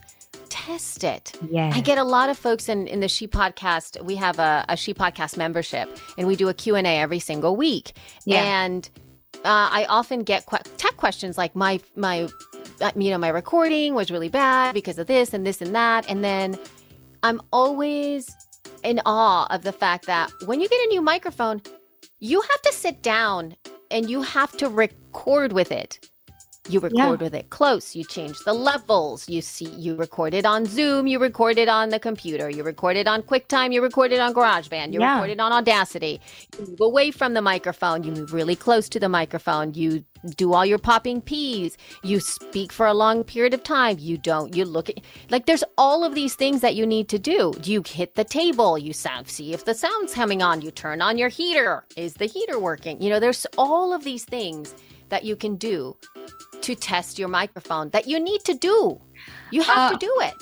Test 0.50 1.04
it. 1.04 1.34
Yeah. 1.50 1.72
I 1.74 1.82
get 1.82 1.98
a 1.98 2.04
lot 2.04 2.30
of 2.30 2.38
folks 2.38 2.70
in, 2.70 2.88
in 2.88 3.02
the 3.02 3.08
She 3.08 3.28
Podcast. 3.28 4.04
We 4.04 4.16
have 4.16 4.40
a, 4.40 4.66
a 4.68 4.76
She 4.76 4.94
Podcast 4.94 5.38
membership, 5.38 5.96
and 6.18 6.28
we 6.28 6.36
do 6.36 6.50
a 6.50 6.54
Q&A 6.54 6.82
every 6.84 7.20
single 7.20 7.56
week. 7.56 7.94
Yeah. 8.26 8.64
And 8.64 8.90
uh, 9.38 9.70
I 9.72 9.86
often 9.88 10.24
get 10.24 10.46
que- 10.48 10.60
tech 10.78 10.98
questions 10.98 11.38
like 11.38 11.56
my 11.56 11.80
my 11.96 12.28
uh, 12.82 12.92
you 12.96 13.12
know 13.12 13.18
my 13.18 13.30
recording 13.30 13.94
was 13.94 14.10
really 14.10 14.30
bad 14.30 14.74
because 14.74 14.98
of 14.98 15.08
this 15.08 15.34
and 15.34 15.46
this 15.46 15.62
and 15.62 15.76
that, 15.76 16.10
and 16.10 16.24
then 16.24 16.58
I'm 17.24 17.42
always 17.52 18.30
in 18.84 19.02
awe 19.06 19.48
of 19.54 19.64
the 19.64 19.72
fact 19.72 20.06
that 20.08 20.32
when 20.46 20.60
you 20.62 20.68
get 20.68 20.84
a 20.86 20.88
new 20.88 21.02
microphone, 21.02 21.62
you 22.20 22.42
have 22.42 22.62
to 22.64 22.74
sit 22.74 23.04
down 23.04 23.56
and 23.92 24.10
you 24.10 24.24
have 24.24 24.56
to 24.58 24.70
record 24.70 25.54
with 25.54 25.72
it. 25.72 26.10
You 26.70 26.80
record 26.82 27.22
with 27.22 27.34
it 27.34 27.50
close. 27.50 27.96
You 27.96 28.04
change 28.04 28.40
the 28.40 28.54
levels. 28.54 29.30
You 29.30 29.42
see, 29.42 29.70
you 29.70 29.96
record 29.96 30.34
it 30.34 30.46
on 30.46 30.66
Zoom. 30.66 31.08
You 31.08 31.18
record 31.20 31.58
it 31.58 31.70
on 31.70 31.90
the 31.90 32.00
computer. 32.00 32.50
You 32.50 32.64
record 32.64 32.98
it 32.98 33.08
on 33.08 33.22
QuickTime. 33.24 33.74
You 33.74 33.82
record 33.82 34.12
it 34.12 34.20
on 34.20 34.34
GarageBand. 34.34 34.94
You 34.94 35.00
Yeah. 35.00 35.14
record 35.16 35.30
it 35.32 35.40
on 35.40 35.52
Audacity. 35.54 36.20
You 36.60 36.68
move 36.68 36.82
away 36.82 37.12
from 37.12 37.34
the 37.34 37.42
microphone. 37.42 38.04
You 38.04 38.12
move 38.12 38.34
really 38.34 38.56
close 38.56 38.90
to 38.90 39.00
the 39.00 39.08
microphone. 39.08 39.74
You 39.76 40.04
do 40.36 40.54
all 40.54 40.66
your 40.66 40.78
popping 40.78 41.22
P's. 41.22 41.78
You 42.04 42.20
speak 42.20 42.74
for 42.74 42.86
a 42.86 42.94
long 42.94 43.24
period 43.24 43.54
of 43.54 43.64
time. 43.64 43.98
You 44.00 44.18
don't. 44.18 44.56
You 44.56 44.66
look 44.66 44.90
at 44.90 45.00
like 45.30 45.46
there's 45.46 45.64
all 45.78 46.04
of 46.04 46.16
these 46.16 46.36
things 46.36 46.60
that 46.62 46.76
you 46.76 46.86
need 46.86 47.08
to 47.10 47.20
do. 47.20 47.54
You 47.64 47.82
hit 47.88 48.16
the 48.16 48.26
table. 48.26 48.78
You 48.78 48.92
sound 48.92 49.30
see 49.30 49.54
if 49.54 49.64
the 49.64 49.74
sound's 49.74 50.14
coming 50.14 50.42
on. 50.42 50.62
You 50.62 50.72
turn 50.72 51.02
on 51.02 51.18
your 51.18 51.30
heater. 51.30 51.86
Is 51.96 52.16
the 52.16 52.26
heater 52.26 52.60
working? 52.60 53.02
You 53.02 53.10
know, 53.10 53.20
there's 53.22 53.46
all 53.58 53.94
of 53.94 54.04
these 54.04 54.26
things 54.26 54.76
that 55.10 55.24
you 55.24 55.38
can 55.38 55.56
do 55.56 55.96
to 56.68 56.76
test 56.76 57.18
your 57.20 57.30
microphone 57.30 57.90
that 57.96 58.08
you 58.08 58.20
need 58.20 58.44
to 58.50 58.54
do. 58.54 58.78
You 59.52 59.62
have 59.64 59.78
Uh, 59.78 59.90
to 59.92 59.98
do 60.06 60.14
it. 60.32 60.42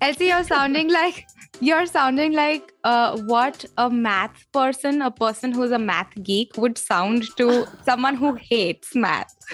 Elsie, 0.00 0.26
you're 0.32 0.44
sounding 0.44 0.88
like 1.00 1.26
you're 1.60 1.86
sounding 1.86 2.32
like 2.38 2.72
uh, 2.84 3.16
what 3.32 3.64
a 3.78 3.88
math 3.88 4.40
person, 4.52 5.00
a 5.00 5.10
person 5.10 5.52
who's 5.52 5.70
a 5.70 5.78
math 5.78 6.10
geek, 6.22 6.56
would 6.64 6.76
sound 6.78 7.24
to 7.38 7.66
someone 7.90 8.14
who 8.24 8.34
hates 8.34 8.94
math. 8.94 9.34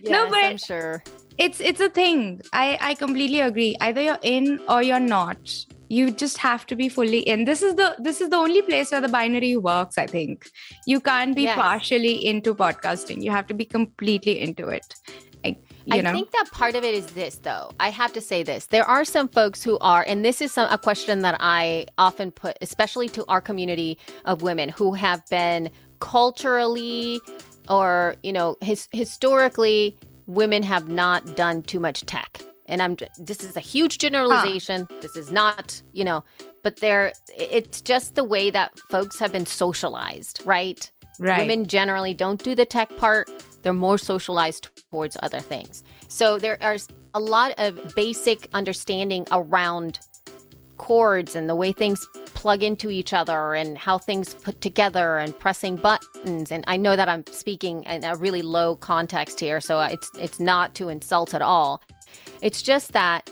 Yes, 0.00 0.30
but- 0.30 0.44
I'm 0.44 0.56
sure. 0.58 1.02
it's 1.38 1.60
it's 1.60 1.80
a 1.80 1.88
thing. 1.90 2.40
I 2.52 2.78
I 2.80 2.94
completely 2.94 3.40
agree. 3.40 3.74
Either 3.80 4.00
you're 4.00 4.18
in 4.22 4.60
or 4.68 4.82
you're 4.82 5.00
not. 5.00 5.38
You 5.88 6.10
just 6.10 6.38
have 6.38 6.66
to 6.66 6.76
be 6.76 6.88
fully 6.88 7.20
in. 7.20 7.44
This 7.44 7.62
is 7.62 7.74
the 7.76 7.96
this 7.98 8.20
is 8.20 8.28
the 8.30 8.36
only 8.36 8.62
place 8.62 8.90
where 8.92 9.00
the 9.00 9.08
binary 9.08 9.56
works. 9.56 9.96
I 9.98 10.06
think 10.06 10.50
you 10.86 11.00
can't 11.00 11.34
be 11.34 11.42
Yes. 11.44 11.56
partially 11.56 12.26
into 12.26 12.54
podcasting. 12.54 13.22
You 13.22 13.30
have 13.30 13.46
to 13.46 13.54
be 13.54 13.64
completely 13.64 14.38
into 14.40 14.68
it. 14.68 14.94
Like, 15.44 15.62
I 15.90 16.00
know. 16.02 16.12
think 16.12 16.30
that 16.32 16.50
part 16.52 16.74
of 16.74 16.84
it 16.84 16.94
is 16.94 17.06
this, 17.12 17.36
though. 17.36 17.70
I 17.80 17.88
have 17.90 18.12
to 18.12 18.20
say 18.20 18.42
this. 18.42 18.66
There 18.66 18.84
are 18.84 19.04
some 19.04 19.28
folks 19.28 19.62
who 19.62 19.78
are, 19.78 20.04
and 20.06 20.24
this 20.24 20.42
is 20.42 20.52
some, 20.52 20.70
a 20.70 20.76
question 20.76 21.22
that 21.22 21.36
I 21.40 21.86
often 21.96 22.30
put, 22.32 22.58
especially 22.60 23.08
to 23.10 23.24
our 23.28 23.40
community 23.40 23.98
of 24.26 24.42
women 24.42 24.68
who 24.68 24.92
have 24.94 25.22
been 25.30 25.70
culturally 26.00 27.20
or, 27.68 28.16
you 28.22 28.32
know, 28.32 28.56
his, 28.60 28.88
historically, 28.92 29.96
women 30.26 30.62
have 30.62 30.88
not 30.88 31.36
done 31.36 31.62
too 31.62 31.80
much 31.80 32.04
tech. 32.04 32.42
And 32.68 32.82
I'm, 32.82 32.96
this 33.18 33.42
is 33.42 33.56
a 33.56 33.60
huge 33.60 33.98
generalization. 33.98 34.86
This 35.00 35.16
is 35.16 35.32
not, 35.32 35.80
you 35.92 36.04
know, 36.04 36.22
but 36.62 36.76
there, 36.76 37.12
it's 37.36 37.80
just 37.80 38.14
the 38.14 38.24
way 38.24 38.50
that 38.50 38.78
folks 38.90 39.18
have 39.18 39.32
been 39.32 39.46
socialized, 39.46 40.42
right? 40.44 40.90
Right. 41.18 41.40
Women 41.40 41.66
generally 41.66 42.14
don't 42.14 42.42
do 42.42 42.54
the 42.54 42.66
tech 42.66 42.96
part. 42.96 43.30
They're 43.62 43.72
more 43.72 43.98
socialized 43.98 44.68
towards 44.90 45.16
other 45.22 45.40
things. 45.40 45.82
So 46.08 46.38
there 46.38 46.58
are 46.62 46.76
a 47.14 47.20
lot 47.20 47.54
of 47.58 47.94
basic 47.94 48.48
understanding 48.52 49.26
around 49.32 49.98
cords 50.76 51.34
and 51.34 51.48
the 51.48 51.56
way 51.56 51.72
things 51.72 52.06
plug 52.34 52.62
into 52.62 52.88
each 52.88 53.12
other 53.12 53.54
and 53.54 53.76
how 53.76 53.98
things 53.98 54.34
put 54.34 54.60
together 54.60 55.18
and 55.18 55.36
pressing 55.36 55.74
buttons 55.74 56.52
and 56.52 56.62
I 56.68 56.76
know 56.76 56.94
that 56.94 57.08
I'm 57.08 57.24
speaking 57.26 57.82
in 57.82 58.04
a 58.04 58.14
really 58.14 58.42
low 58.42 58.76
context 58.76 59.40
here 59.40 59.60
so 59.60 59.78
uh, 59.78 59.88
it's 59.90 60.10
it's 60.18 60.38
not 60.38 60.76
to 60.76 60.88
insult 60.88 61.34
at 61.34 61.42
all. 61.42 61.82
It's 62.42 62.62
just 62.62 62.92
that 62.92 63.30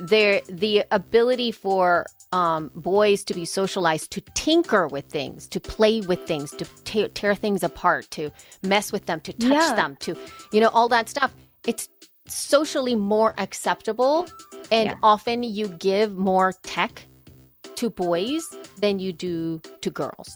there 0.00 0.40
the 0.48 0.84
ability 0.90 1.52
for 1.52 2.06
um, 2.32 2.70
boys 2.74 3.22
to 3.24 3.34
be 3.34 3.44
socialized 3.44 4.10
to 4.12 4.20
tinker 4.34 4.88
with 4.88 5.06
things, 5.06 5.46
to 5.48 5.60
play 5.60 6.00
with 6.00 6.26
things, 6.26 6.50
to 6.52 6.64
tear 6.84 7.08
tear 7.08 7.34
things 7.34 7.62
apart, 7.62 8.10
to 8.12 8.30
mess 8.62 8.90
with 8.92 9.06
them, 9.06 9.20
to 9.20 9.32
touch 9.32 9.50
Yeah. 9.52 9.74
them, 9.76 9.96
to 10.00 10.16
you 10.52 10.60
know 10.60 10.68
all 10.68 10.88
that 10.88 11.08
stuff. 11.08 11.32
It's 11.66 11.88
socially 12.26 12.96
more 12.96 13.34
acceptable, 13.38 14.26
and 14.72 14.90
Yeah. 14.90 14.96
often 15.02 15.42
you 15.42 15.68
give 15.68 16.16
more 16.16 16.52
tech 16.62 17.06
to 17.76 17.90
boys 17.90 18.42
than 18.78 18.98
you 18.98 19.12
do 19.12 19.60
to 19.82 19.90
girls. 19.90 20.34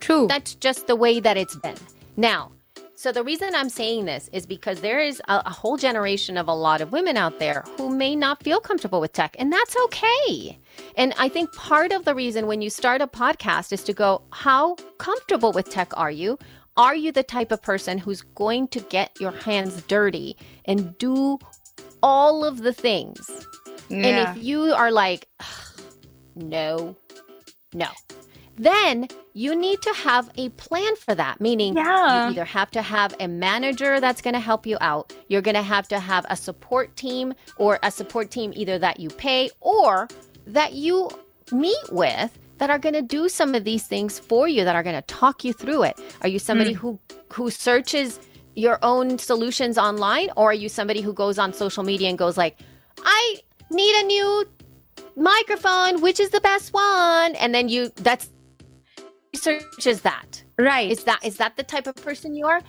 True. 0.00 0.26
That's 0.28 0.54
just 0.54 0.86
the 0.86 0.96
way 0.96 1.20
that 1.20 1.36
it's 1.36 1.56
been. 1.56 1.76
Now, 2.16 2.52
so 2.96 3.12
the 3.12 3.22
reason 3.22 3.54
I'm 3.54 3.68
saying 3.68 4.06
this 4.06 4.30
is 4.32 4.46
because 4.46 4.80
there 4.80 5.00
is 5.00 5.20
a, 5.28 5.42
a 5.44 5.50
whole 5.50 5.76
generation 5.76 6.38
of 6.38 6.48
a 6.48 6.54
lot 6.54 6.80
of 6.80 6.92
women 6.92 7.16
out 7.18 7.38
there 7.38 7.62
who 7.76 7.90
may 7.90 8.16
not 8.16 8.42
feel 8.42 8.58
comfortable 8.58 9.00
with 9.00 9.12
tech, 9.12 9.36
and 9.38 9.52
that's 9.52 9.76
okay. 9.84 10.58
And 10.96 11.12
I 11.18 11.28
think 11.28 11.52
part 11.52 11.92
of 11.92 12.06
the 12.06 12.14
reason 12.14 12.46
when 12.46 12.62
you 12.62 12.70
start 12.70 13.02
a 13.02 13.06
podcast 13.06 13.72
is 13.72 13.84
to 13.84 13.92
go, 13.92 14.22
how 14.32 14.76
comfortable 14.96 15.52
with 15.52 15.68
tech 15.68 15.92
are 15.94 16.10
you? 16.10 16.38
Are 16.78 16.96
you 16.96 17.12
the 17.12 17.22
type 17.22 17.52
of 17.52 17.62
person 17.62 17.98
who's 17.98 18.22
going 18.22 18.68
to 18.68 18.80
get 18.80 19.18
your 19.20 19.32
hands 19.32 19.82
dirty 19.82 20.36
and 20.64 20.96
do 20.98 21.38
all 22.02 22.44
of 22.44 22.62
the 22.62 22.72
things? 22.72 23.30
yeah. 23.88 24.06
And 24.06 24.38
if 24.38 24.44
you 24.44 24.72
are 24.72 24.90
like, 24.90 25.28
no, 26.34 26.96
no, 27.72 27.88
then 28.56 29.08
you 29.34 29.54
need 29.54 29.82
to 29.82 29.92
have 29.92 30.30
a 30.36 30.48
plan 30.50 30.96
for 30.96 31.14
that. 31.14 31.40
Meaning, 31.40 31.76
Yeah. 31.76 32.26
you 32.26 32.32
either 32.32 32.44
have 32.44 32.70
to 32.72 32.82
have 32.82 33.14
a 33.20 33.28
manager 33.28 34.00
that's 34.00 34.20
going 34.20 34.34
to 34.34 34.40
help 34.40 34.66
you 34.66 34.78
out, 34.80 35.12
you're 35.28 35.42
going 35.42 35.54
to 35.56 35.62
have 35.62 35.88
to 35.88 35.98
have 35.98 36.24
a 36.30 36.36
support 36.36 36.96
team, 36.96 37.34
or 37.58 37.78
a 37.82 37.90
support 37.90 38.30
team 38.30 38.52
either 38.56 38.78
that 38.78 38.98
you 38.98 39.08
pay 39.10 39.50
or 39.60 40.08
that 40.46 40.72
you 40.72 41.10
meet 41.52 41.92
with 41.92 42.38
that 42.58 42.70
are 42.70 42.78
going 42.78 42.94
to 42.94 43.02
do 43.02 43.28
some 43.28 43.54
of 43.54 43.64
these 43.64 43.86
things 43.86 44.18
for 44.18 44.48
you 44.48 44.64
that 44.64 44.74
are 44.74 44.82
going 44.82 44.96
to 44.96 45.02
talk 45.02 45.44
you 45.44 45.52
through 45.52 45.82
it 45.82 45.98
are 46.22 46.28
you 46.28 46.38
somebody 46.38 46.72
hmm. 46.72 46.78
who 46.78 46.98
who 47.32 47.50
searches 47.50 48.18
your 48.54 48.78
own 48.82 49.18
solutions 49.18 49.76
online 49.78 50.30
or 50.36 50.50
are 50.50 50.54
you 50.54 50.68
somebody 50.68 51.00
who 51.00 51.12
goes 51.12 51.38
on 51.38 51.52
social 51.52 51.82
media 51.84 52.08
and 52.08 52.18
goes 52.18 52.36
like 52.36 52.58
i 53.02 53.36
need 53.70 53.94
a 54.02 54.06
new 54.06 54.44
microphone 55.16 56.00
which 56.00 56.18
is 56.18 56.30
the 56.30 56.40
best 56.40 56.72
one 56.72 57.34
and 57.36 57.54
then 57.54 57.68
you 57.68 57.90
that's 57.96 58.28
searches 59.36 60.00
that 60.02 60.42
right. 60.58 60.90
is 60.90 61.04
that 61.04 61.24
is 61.24 61.36
that 61.36 61.56
the 61.56 61.62
type 61.62 61.86
of 61.86 61.94
person 61.96 62.34
you 62.34 62.46
are 62.46 62.60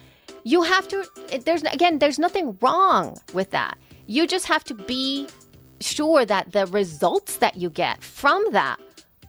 you 0.43 0.61
have 0.61 0.87
to 0.87 1.05
there's 1.45 1.63
again 1.63 1.99
there's 1.99 2.19
nothing 2.19 2.57
wrong 2.61 3.17
with 3.33 3.51
that 3.51 3.77
you 4.05 4.25
just 4.27 4.45
have 4.45 4.63
to 4.63 4.73
be 4.73 5.27
sure 5.79 6.25
that 6.25 6.51
the 6.51 6.65
results 6.67 7.37
that 7.37 7.57
you 7.57 7.69
get 7.69 8.03
from 8.03 8.43
that 8.51 8.79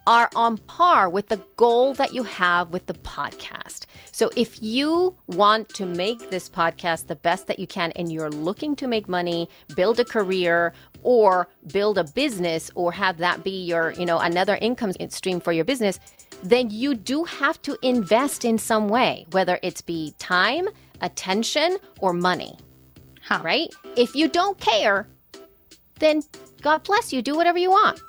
are 0.07 0.29
on 0.35 0.57
par 0.57 1.07
with 1.07 1.27
the 1.27 1.39
goal 1.55 1.93
that 1.93 2.15
you 2.15 2.23
have 2.23 2.71
with 2.71 2.85
the 2.87 2.95
podcast. 2.95 3.85
So 4.11 4.31
if 4.35 4.61
you 4.61 5.15
want 5.27 5.69
to 5.75 5.85
make 5.85 6.31
this 6.31 6.49
podcast 6.49 7.05
the 7.05 7.15
best 7.15 7.45
that 7.45 7.59
you 7.59 7.67
can 7.67 7.91
and 7.91 8.11
you're 8.11 8.31
looking 8.31 8.75
to 8.77 8.87
make 8.87 9.07
money, 9.07 9.47
build 9.75 9.99
a 9.99 10.05
career 10.05 10.73
or 11.03 11.47
build 11.71 11.99
a 11.99 12.05
business 12.05 12.71
or 12.73 12.91
have 12.91 13.17
that 13.19 13.43
be 13.43 13.63
your, 13.65 13.91
you 13.91 14.05
know, 14.05 14.17
another 14.17 14.55
income 14.55 14.93
stream 15.09 15.39
for 15.39 15.51
your 15.51 15.65
business, 15.65 15.99
then 16.43 16.69
you 16.69 16.95
do 16.95 17.23
have 17.23 17.61
to 17.63 17.77
invest 17.81 18.45
in 18.45 18.57
some 18.57 18.87
way, 18.89 19.25
whether 19.31 19.59
it's 19.63 19.81
be 19.81 20.13
time, 20.19 20.67
attention 21.01 21.77
or 21.99 22.13
money. 22.13 22.57
Huh. 23.23 23.41
Right? 23.43 23.69
If 23.95 24.15
you 24.15 24.27
don't 24.27 24.59
care, 24.59 25.07
then 25.99 26.23
God 26.61 26.83
bless 26.83 27.13
you, 27.13 27.21
do 27.21 27.35
whatever 27.35 27.57
you 27.57 27.69
want. 27.69 27.99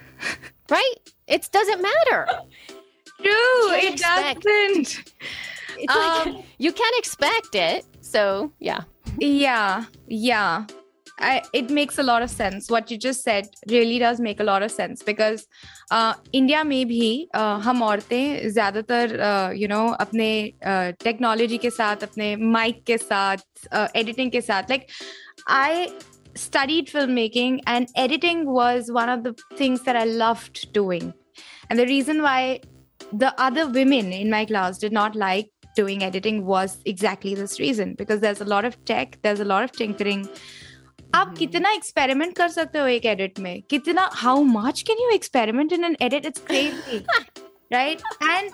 right? 0.70 0.94
It 1.26 1.48
doesn't 1.52 1.82
matter. 1.82 2.26
True. 3.20 3.72
It 3.72 3.92
expect- 3.94 4.42
doesn't. 4.42 5.12
It's 5.76 5.94
like, 5.94 6.26
um, 6.26 6.42
you 6.58 6.72
can't 6.72 6.98
expect 6.98 7.54
it. 7.54 7.84
So, 8.00 8.52
yeah. 8.60 8.82
Yeah. 9.18 9.84
Yeah. 10.06 10.66
I, 11.19 11.41
it 11.53 11.69
makes 11.69 11.97
a 11.97 12.03
lot 12.03 12.21
of 12.21 12.29
sense. 12.29 12.69
What 12.69 12.89
you 12.89 12.97
just 12.97 13.23
said 13.23 13.47
really 13.69 13.99
does 13.99 14.19
make 14.19 14.39
a 14.39 14.43
lot 14.43 14.63
of 14.63 14.71
sense 14.71 15.03
because 15.03 15.45
uh, 15.91 16.13
India 16.31 16.63
में 16.63 16.85
भी 16.87 17.27
uh, 17.33 17.59
हम 17.63 17.81
औरतें 17.83 18.49
ज़्यादातर 18.49 19.17
uh, 19.19 19.51
you 19.51 19.67
know 19.67 19.95
अपने 19.99 20.29
technology 21.03 21.57
uh, 21.57 21.61
के 21.61 21.69
साथ 21.69 22.03
अपने 22.03 22.35
mic 22.35 22.83
के 22.87 22.97
साथ 22.97 23.37
एडिटिंग 23.73 24.27
uh, 24.27 24.31
के 24.31 24.41
साथ 24.41 24.69
like 24.69 24.89
I 25.47 25.91
studied 26.35 26.87
filmmaking 26.87 27.61
and 27.67 27.87
editing 27.95 28.45
was 28.45 28.91
one 28.91 29.09
of 29.09 29.23
the 29.23 29.35
things 29.55 29.83
that 29.83 29.95
I 29.95 30.05
loved 30.05 30.71
doing. 30.73 31.13
And 31.69 31.77
the 31.77 31.85
reason 31.85 32.21
why 32.21 32.61
the 33.11 33.33
other 33.41 33.67
women 33.67 34.13
in 34.13 34.29
my 34.29 34.45
class 34.45 34.77
did 34.77 34.91
not 34.91 35.15
like 35.15 35.49
doing 35.75 36.03
editing 36.03 36.45
was 36.45 36.77
exactly 36.85 37.35
this 37.35 37.59
reason 37.59 37.95
because 37.97 38.19
there's 38.21 38.41
a 38.41 38.45
lot 38.45 38.65
of 38.65 38.83
tech, 38.85 39.17
there's 39.21 39.39
a 39.39 39.45
lot 39.45 39.63
of 39.63 39.71
tinkering. 39.71 40.27
आप 41.15 41.35
कितना 41.37 41.71
experiment 41.73 42.35
कर 42.37 42.47
सकते 42.49 42.79
हो 42.79 42.87
एक 42.87 43.05
edit 43.05 43.39
में 43.39 43.61
कितना 43.69 44.09
how 44.13 44.43
much 44.57 44.81
can 44.87 45.03
you 45.03 45.09
experiment 45.15 45.73
in 45.73 45.83
an 45.85 45.95
edit 46.01 46.25
it's 46.25 46.41
crazy 46.47 47.05
right 47.73 48.01
and 48.23 48.51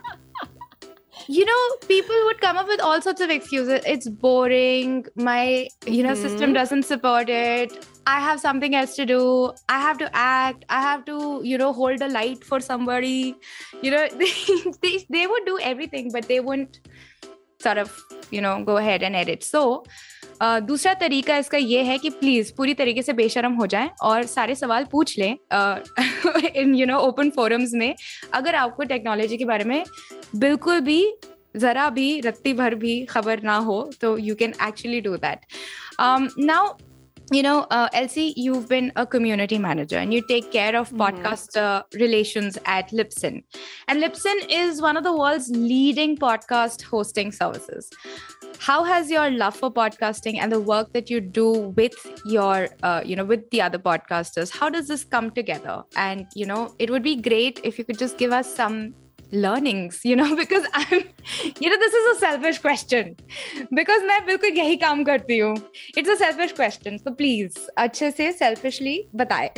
you 1.28 1.44
know 1.46 1.62
people 1.88 2.16
would 2.26 2.40
come 2.40 2.58
up 2.58 2.68
with 2.68 2.82
all 2.82 3.02
sorts 3.02 3.22
of 3.22 3.30
excuses 3.30 3.86
it's 3.92 4.08
boring 4.08 5.06
my 5.16 5.68
you 5.86 6.04
know 6.04 6.12
mm-hmm. 6.12 6.22
system 6.22 6.54
doesn't 6.54 6.84
support 6.84 7.30
it 7.30 7.88
i 8.06 8.20
have 8.20 8.40
something 8.40 8.76
else 8.76 8.96
to 8.96 9.06
do 9.06 9.22
i 9.70 9.80
have 9.80 9.98
to 9.98 10.10
act 10.14 10.66
i 10.70 10.82
have 10.82 11.06
to 11.06 11.42
you 11.44 11.58
know 11.58 11.72
hold 11.74 12.02
a 12.02 12.10
light 12.10 12.44
for 12.44 12.60
somebody 12.60 13.36
you 13.82 13.92
know 13.92 14.08
they, 14.24 14.32
they, 14.82 15.06
they 15.10 15.26
would 15.26 15.46
do 15.46 15.58
everything 15.60 16.12
but 16.12 16.28
they 16.28 16.40
wouldn't 16.40 16.80
sort 17.60 17.78
of 17.78 17.98
you 18.30 18.42
know 18.42 18.64
go 18.64 18.78
ahead 18.78 19.02
and 19.02 19.16
edit 19.16 19.44
so 19.44 19.84
Uh, 19.84 20.09
दूसरा 20.43 20.93
तरीका 20.95 21.37
इसका 21.37 21.59
ये 21.59 21.83
है 21.83 21.97
कि 21.99 22.11
please 22.11 22.53
पूरी 22.57 22.75
तरीके 22.75 23.03
से 23.03 23.13
बेशरम 23.13 23.55
हो 23.55 23.67
जाए 23.67 23.91
और 24.03 24.23
सारे 24.27 24.55
सवाल 24.55 24.85
पूछ 24.93 25.19
लें 25.19 25.37
in 26.55 26.75
you 26.75 26.87
know 26.87 26.99
open 26.99 27.31
forums 27.31 27.73
में। 27.75 27.95
अगर 28.35 28.55
आपको 28.55 28.83
टेक्नोलॉजी 28.85 29.37
के 29.37 29.45
बारे 29.45 29.65
में 29.65 29.85
बिल्कुल 30.37 30.81
भी, 30.81 31.05
जरा 31.57 31.89
भी, 31.91 32.21
रत्ती 32.21 32.53
भर 32.53 32.75
भी 32.75 33.01
खबर 33.05 33.43
ना 33.43 33.57
हो 33.59 33.83
तो 34.01 34.17
you 34.19 34.35
can 34.35 34.55
actually 34.63 35.01
do 35.01 35.17
that 35.17 35.41
now 36.41 36.73
you 37.31 37.43
know, 37.43 37.67
uh, 37.71 37.89
Elsie, 37.93 38.35
you've 38.37 38.69
been 38.69 38.93
a 38.97 39.07
community 39.07 39.59
manager 39.59 39.97
and 39.97 40.13
you 40.13 40.23
take 40.27 40.51
care 40.51 40.77
of 40.77 40.91
mm-hmm. 40.91 41.03
podcast 41.03 41.57
uh, 41.57 41.83
relations 41.95 42.59
at 42.65 42.91
Libsyn. 42.91 43.43
And 43.89 44.03
Libsyn 44.03 44.47
is 44.49 44.83
one 44.83 44.97
of 44.97 45.05
the 45.05 45.17
world's 45.17 45.49
leading 45.51 46.17
podcast 46.17 46.83
hosting 46.83 47.33
services 47.33 47.91
how 48.61 48.85
has 48.85 49.11
your 49.11 49.31
love 49.31 49.57
for 49.57 49.73
podcasting 49.73 50.37
and 50.39 50.53
the 50.53 50.61
work 50.61 50.93
that 50.93 51.09
you 51.09 51.19
do 51.19 51.51
with 51.79 51.95
your 52.27 52.69
uh, 52.83 53.03
you 53.05 53.17
know 53.17 53.25
with 53.25 53.49
the 53.51 53.61
other 53.63 53.79
podcasters 53.79 54.51
how 54.51 54.69
does 54.69 54.87
this 54.87 55.03
come 55.03 55.31
together 55.31 55.83
and 55.97 56.27
you 56.35 56.45
know 56.45 56.75
it 56.79 56.91
would 56.91 57.03
be 57.03 57.17
great 57.17 57.59
if 57.65 57.79
you 57.79 57.85
could 57.85 57.99
just 57.99 58.19
give 58.19 58.33
us 58.33 58.55
some 58.55 58.95
learnings 59.32 60.02
you 60.04 60.16
know 60.16 60.36
because 60.36 60.66
i'm 60.74 61.04
you 61.60 61.70
know 61.70 61.78
this 61.78 61.94
is 61.94 62.18
a 62.18 62.20
selfish 62.20 62.60
question 62.60 63.16
because 63.74 64.04
मैं 64.04 64.26
बिल्कुल 64.26 64.58
यही 64.58 64.76
काम 64.78 65.04
करती 65.04 65.38
हूँ 65.40 65.56
it's 65.98 66.10
a 66.10 66.18
selfish 66.18 66.54
question 66.54 66.98
so 66.98 67.16
please 67.22 67.68
अच्छे 67.78 68.12
से 68.12 68.32
selfishly 68.34 68.98
बताए 69.16 69.52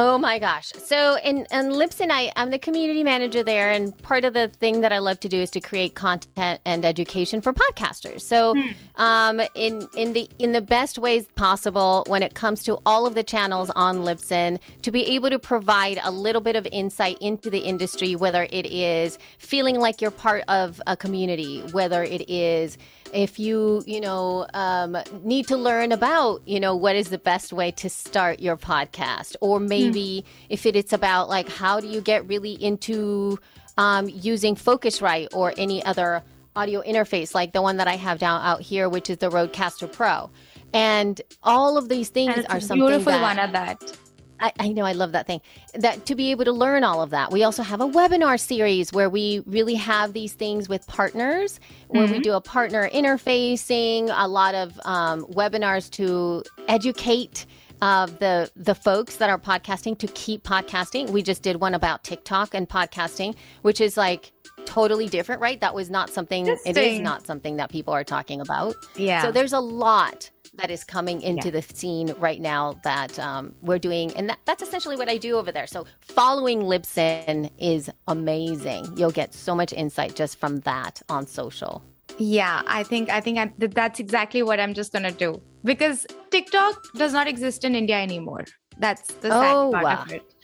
Oh 0.00 0.16
my 0.16 0.38
gosh. 0.38 0.70
So 0.84 1.18
in, 1.24 1.38
in 1.50 1.70
Libsyn, 1.70 2.08
I, 2.10 2.32
I'm 2.36 2.50
the 2.50 2.58
community 2.58 3.02
manager 3.02 3.42
there. 3.42 3.72
And 3.72 3.96
part 4.02 4.24
of 4.24 4.32
the 4.32 4.46
thing 4.46 4.80
that 4.82 4.92
I 4.92 4.98
love 4.98 5.18
to 5.20 5.28
do 5.28 5.38
is 5.40 5.50
to 5.50 5.60
create 5.60 5.96
content 5.96 6.60
and 6.64 6.84
education 6.84 7.40
for 7.40 7.52
podcasters. 7.52 8.20
So 8.20 8.54
hmm. 8.54 8.68
um, 8.94 9.40
in, 9.56 9.88
in 9.96 10.12
the 10.12 10.28
in 10.38 10.52
the 10.52 10.60
best 10.60 10.98
ways 10.98 11.26
possible 11.34 12.04
when 12.06 12.22
it 12.22 12.34
comes 12.34 12.62
to 12.64 12.78
all 12.86 13.06
of 13.06 13.14
the 13.14 13.24
channels 13.24 13.70
on 13.70 13.98
Libsyn, 13.98 14.60
to 14.82 14.92
be 14.92 15.04
able 15.06 15.30
to 15.30 15.38
provide 15.38 15.98
a 16.04 16.12
little 16.12 16.42
bit 16.42 16.54
of 16.54 16.66
insight 16.70 17.18
into 17.20 17.50
the 17.50 17.58
industry, 17.58 18.14
whether 18.14 18.46
it 18.50 18.66
is 18.66 19.18
feeling 19.38 19.80
like 19.80 20.00
you're 20.00 20.12
part 20.12 20.44
of 20.46 20.80
a 20.86 20.96
community, 20.96 21.62
whether 21.72 22.04
it 22.04 22.30
is 22.30 22.78
if 23.12 23.38
you 23.38 23.82
you 23.86 24.00
know 24.00 24.46
um, 24.54 24.96
need 25.22 25.46
to 25.48 25.56
learn 25.56 25.92
about 25.92 26.42
you 26.46 26.60
know 26.60 26.74
what 26.76 26.96
is 26.96 27.10
the 27.10 27.18
best 27.18 27.52
way 27.52 27.70
to 27.72 27.88
start 27.88 28.40
your 28.40 28.56
podcast. 28.56 29.36
Or 29.40 29.60
maybe 29.60 30.24
mm. 30.24 30.46
if 30.48 30.66
it, 30.66 30.76
it's 30.76 30.92
about 30.92 31.28
like 31.28 31.48
how 31.48 31.80
do 31.80 31.86
you 31.86 32.00
get 32.00 32.26
really 32.28 32.52
into 32.62 33.38
um, 33.76 34.08
using 34.08 34.54
focusrite 34.54 35.28
or 35.32 35.54
any 35.56 35.84
other 35.84 36.22
audio 36.56 36.82
interface 36.82 37.34
like 37.36 37.52
the 37.52 37.62
one 37.62 37.76
that 37.76 37.86
i 37.86 37.94
have 37.94 38.18
down 38.18 38.42
out 38.42 38.60
here 38.60 38.88
which 38.88 39.08
is 39.10 39.18
the 39.18 39.30
rodecaster 39.30 39.90
pro. 39.90 40.28
And 40.74 41.20
all 41.42 41.78
of 41.78 41.88
these 41.88 42.10
things 42.10 42.44
are 42.50 42.60
something 42.60 42.86
beautiful 42.86 43.12
that, 43.12 43.22
one 43.22 43.38
of 43.38 43.52
that 43.52 43.96
I, 44.40 44.52
I, 44.58 44.68
know 44.68 44.84
I 44.84 44.92
love 44.92 45.12
that 45.12 45.26
thing. 45.26 45.40
That 45.74 46.06
to 46.06 46.14
be 46.14 46.30
able 46.30 46.44
to 46.44 46.52
learn 46.52 46.84
all 46.84 47.02
of 47.02 47.10
that. 47.10 47.30
We 47.30 47.42
also 47.42 47.62
have 47.62 47.80
a 47.80 47.86
webinar 47.86 48.38
series 48.38 48.92
where 48.92 49.10
we 49.10 49.42
really 49.46 49.74
have 49.74 50.12
these 50.12 50.32
things 50.32 50.68
with 50.68 50.86
partners, 50.86 51.60
where 51.88 52.04
mm-hmm. 52.04 52.14
we 52.14 52.20
do 52.20 52.32
a 52.32 52.40
partner 52.40 52.88
interfacing, 52.88 54.14
a 54.14 54.28
lot 54.28 54.54
of 54.54 54.78
um, 54.84 55.24
webinars 55.26 55.90
to 55.92 56.42
educate 56.68 57.46
uh, 57.80 58.06
the 58.06 58.50
the 58.56 58.74
folks 58.74 59.16
that 59.16 59.30
are 59.30 59.38
podcasting 59.38 59.98
to 59.98 60.06
keep 60.08 60.42
podcasting. 60.42 61.10
We 61.10 61.22
just 61.22 61.42
did 61.42 61.60
one 61.60 61.74
about 61.74 62.04
TikTok 62.04 62.54
and 62.54 62.68
podcasting, 62.68 63.36
which 63.62 63.80
is 63.80 63.96
like 63.96 64.32
totally 64.64 65.08
different, 65.08 65.40
right? 65.40 65.60
That 65.60 65.74
was 65.74 65.88
not 65.90 66.10
something. 66.10 66.46
It 66.46 66.76
is 66.76 67.00
not 67.00 67.26
something 67.26 67.56
that 67.56 67.70
people 67.70 67.94
are 67.94 68.04
talking 68.04 68.40
about. 68.40 68.74
Yeah. 68.96 69.22
So 69.22 69.32
there's 69.32 69.52
a 69.52 69.60
lot 69.60 70.30
that 70.58 70.70
is 70.70 70.84
coming 70.84 71.22
into 71.22 71.48
yeah. 71.48 71.60
the 71.60 71.62
scene 71.62 72.14
right 72.18 72.40
now 72.40 72.78
that 72.84 73.18
um, 73.18 73.54
we're 73.62 73.78
doing. 73.78 74.14
And 74.16 74.28
that, 74.28 74.38
that's 74.44 74.62
essentially 74.62 74.96
what 74.96 75.08
I 75.08 75.16
do 75.16 75.36
over 75.36 75.50
there. 75.50 75.66
So 75.66 75.86
following 76.00 76.62
Libsyn 76.62 77.50
is 77.58 77.90
amazing. 78.06 78.96
You'll 78.96 79.10
get 79.10 79.32
so 79.32 79.54
much 79.54 79.72
insight 79.72 80.14
just 80.14 80.38
from 80.38 80.60
that 80.60 81.00
on 81.08 81.26
social. 81.26 81.82
Yeah, 82.18 82.62
I 82.66 82.82
think 82.82 83.10
I 83.10 83.20
think 83.20 83.38
I, 83.38 83.52
that's 83.58 84.00
exactly 84.00 84.42
what 84.42 84.58
I'm 84.58 84.74
just 84.74 84.92
gonna 84.92 85.12
do 85.12 85.40
because 85.62 86.04
TikTok 86.30 86.82
does 86.94 87.12
not 87.12 87.28
exist 87.28 87.64
in 87.64 87.76
India 87.76 87.96
anymore. 87.96 88.44
That's 88.78 89.12
the 89.14 89.30
sad 89.30 89.54
oh, 89.54 89.70
part 89.70 89.84
wow. 89.84 90.02
of 90.02 90.12
it 90.12 90.34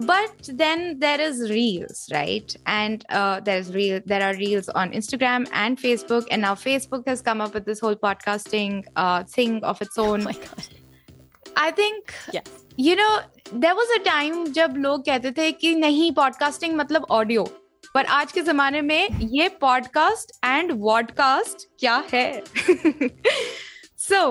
But 0.00 0.50
then 0.52 0.98
there 0.98 1.20
is 1.20 1.50
Reels, 1.50 2.08
right? 2.12 2.54
And 2.66 3.04
uh, 3.08 3.40
there's 3.40 3.72
real. 3.74 4.00
There 4.06 4.22
are 4.22 4.34
Reels 4.34 4.68
on 4.68 4.92
Instagram 4.92 5.48
and 5.52 5.78
Facebook, 5.78 6.26
and 6.30 6.42
now 6.42 6.54
Facebook 6.54 7.06
has 7.06 7.20
come 7.20 7.40
up 7.40 7.54
with 7.54 7.64
this 7.64 7.80
whole 7.80 7.96
podcasting 7.96 8.84
uh, 8.96 9.24
thing 9.24 9.62
of 9.64 9.80
its 9.82 9.98
own. 9.98 10.20
Oh 10.20 10.24
my 10.24 10.32
god! 10.32 10.66
I 11.56 11.70
think 11.70 12.14
yes. 12.32 12.44
you 12.76 12.94
know 12.96 13.20
there 13.52 13.74
was 13.74 13.88
a 14.00 14.04
time 14.04 14.52
जब 14.52 14.76
लोग 14.76 15.04
कहते 15.06 15.32
थे 15.36 15.50
कि 15.52 15.74
नहीं 15.76 16.12
podcasting 16.14 16.74
मतलब 16.74 17.06
audio. 17.10 17.48
पर 17.94 18.04
आज 18.04 18.32
के 18.32 18.40
जमाने 18.40 18.80
में 18.80 19.08
ये 19.20 19.48
पॉडकास्ट 19.60 20.32
एंड 20.44 20.72
वॉडकास्ट 20.80 21.66
क्या 21.80 21.96
है 22.12 22.42
सो 23.98 24.30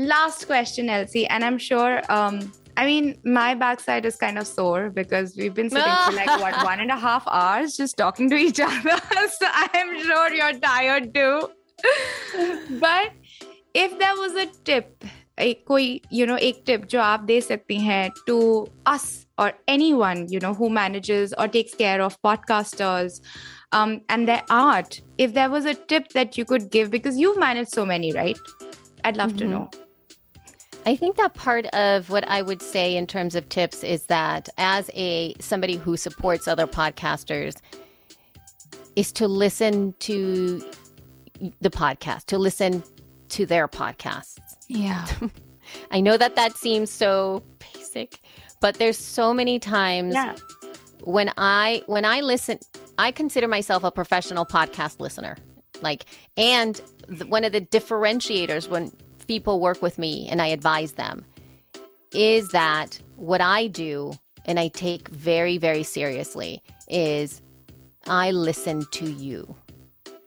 last 0.00 0.46
question 0.46 0.90
LC 0.90 1.22
and 1.22 1.42
I 1.42 1.48
am 1.48 1.58
sure 1.58 2.00
I 2.80 2.84
mean, 2.84 3.18
my 3.24 3.54
backside 3.54 4.04
is 4.04 4.16
kind 4.16 4.38
of 4.38 4.46
sore 4.46 4.90
because 4.90 5.34
we've 5.36 5.54
been 5.54 5.70
sitting 5.70 5.92
for 6.04 6.12
like 6.12 6.28
what 6.40 6.62
one 6.64 6.80
and 6.80 6.90
a 6.90 6.96
half 6.96 7.26
hours 7.26 7.76
just 7.76 7.96
talking 7.96 8.28
to 8.30 8.36
each 8.36 8.60
other. 8.60 8.96
so 9.38 9.46
I'm 9.50 10.02
sure 10.02 10.32
you're 10.32 10.58
tired 10.58 11.14
too. 11.14 11.48
but 12.80 13.12
if 13.74 13.98
there 13.98 14.16
was 14.16 14.34
a 14.34 14.46
tip, 14.64 15.04
एक 15.38 15.64
कोई 15.68 16.00
you 16.10 16.26
know 16.26 16.36
एक 16.36 16.64
tip 16.66 16.84
जो 16.88 17.00
आप 17.00 17.24
दे 17.26 17.40
सकती 17.40 17.76
हैं 17.78 18.10
to 18.26 18.66
us 18.86 19.26
or 19.38 19.52
anyone 19.68 20.26
you 20.28 20.38
know 20.40 20.54
who 20.54 20.70
manages 20.70 21.34
or 21.38 21.46
takes 21.46 21.74
care 21.74 22.00
of 22.00 22.16
podcasters 22.22 23.20
um, 23.72 24.00
and 24.08 24.28
their 24.28 24.42
art, 24.48 25.00
if 25.18 25.34
there 25.34 25.50
was 25.50 25.64
a 25.64 25.74
tip 25.74 26.08
that 26.10 26.38
you 26.38 26.44
could 26.44 26.70
give 26.70 26.90
because 26.90 27.18
you've 27.18 27.38
managed 27.38 27.70
so 27.70 27.84
many, 27.84 28.12
right? 28.12 28.38
I'd 29.04 29.16
love 29.16 29.30
mm-hmm. 29.30 29.38
to 29.38 29.44
know. 29.46 29.70
I 30.85 30.95
think 30.95 31.15
that 31.17 31.33
part 31.35 31.67
of 31.67 32.09
what 32.09 32.27
I 32.27 32.41
would 32.41 32.61
say 32.61 32.95
in 32.95 33.05
terms 33.05 33.35
of 33.35 33.47
tips 33.49 33.83
is 33.83 34.05
that 34.05 34.49
as 34.57 34.89
a 34.93 35.35
somebody 35.39 35.75
who 35.75 35.95
supports 35.95 36.47
other 36.47 36.65
podcasters 36.65 37.57
is 38.95 39.11
to 39.13 39.27
listen 39.27 39.93
to 39.99 40.63
the 41.59 41.69
podcast, 41.69 42.25
to 42.25 42.37
listen 42.37 42.83
to 43.29 43.45
their 43.45 43.67
podcasts. 43.67 44.37
Yeah. 44.67 45.07
I 45.91 46.01
know 46.01 46.17
that 46.17 46.35
that 46.35 46.55
seems 46.57 46.89
so 46.89 47.43
basic, 47.73 48.19
but 48.59 48.75
there's 48.75 48.97
so 48.97 49.33
many 49.33 49.59
times 49.59 50.13
yeah. 50.13 50.35
when 51.03 51.31
I 51.37 51.83
when 51.85 52.05
I 52.05 52.21
listen 52.21 52.59
I 52.97 53.11
consider 53.11 53.47
myself 53.47 53.83
a 53.83 53.91
professional 53.91 54.45
podcast 54.45 54.99
listener. 54.99 55.37
Like 55.81 56.05
and 56.37 56.81
one 57.27 57.43
of 57.43 57.51
the 57.51 57.61
differentiators 57.61 58.67
when 58.67 58.91
people 59.31 59.61
work 59.61 59.81
with 59.81 59.97
me 59.97 60.27
and 60.29 60.41
I 60.41 60.47
advise 60.47 60.91
them 60.91 61.23
is 62.13 62.49
that 62.49 62.99
what 63.15 63.39
I 63.39 63.67
do 63.67 64.11
and 64.43 64.59
I 64.59 64.67
take 64.67 65.07
very, 65.07 65.57
very 65.57 65.83
seriously 65.83 66.61
is 66.89 67.41
I 68.07 68.31
listen 68.31 68.85
to 68.91 69.09
you. 69.09 69.55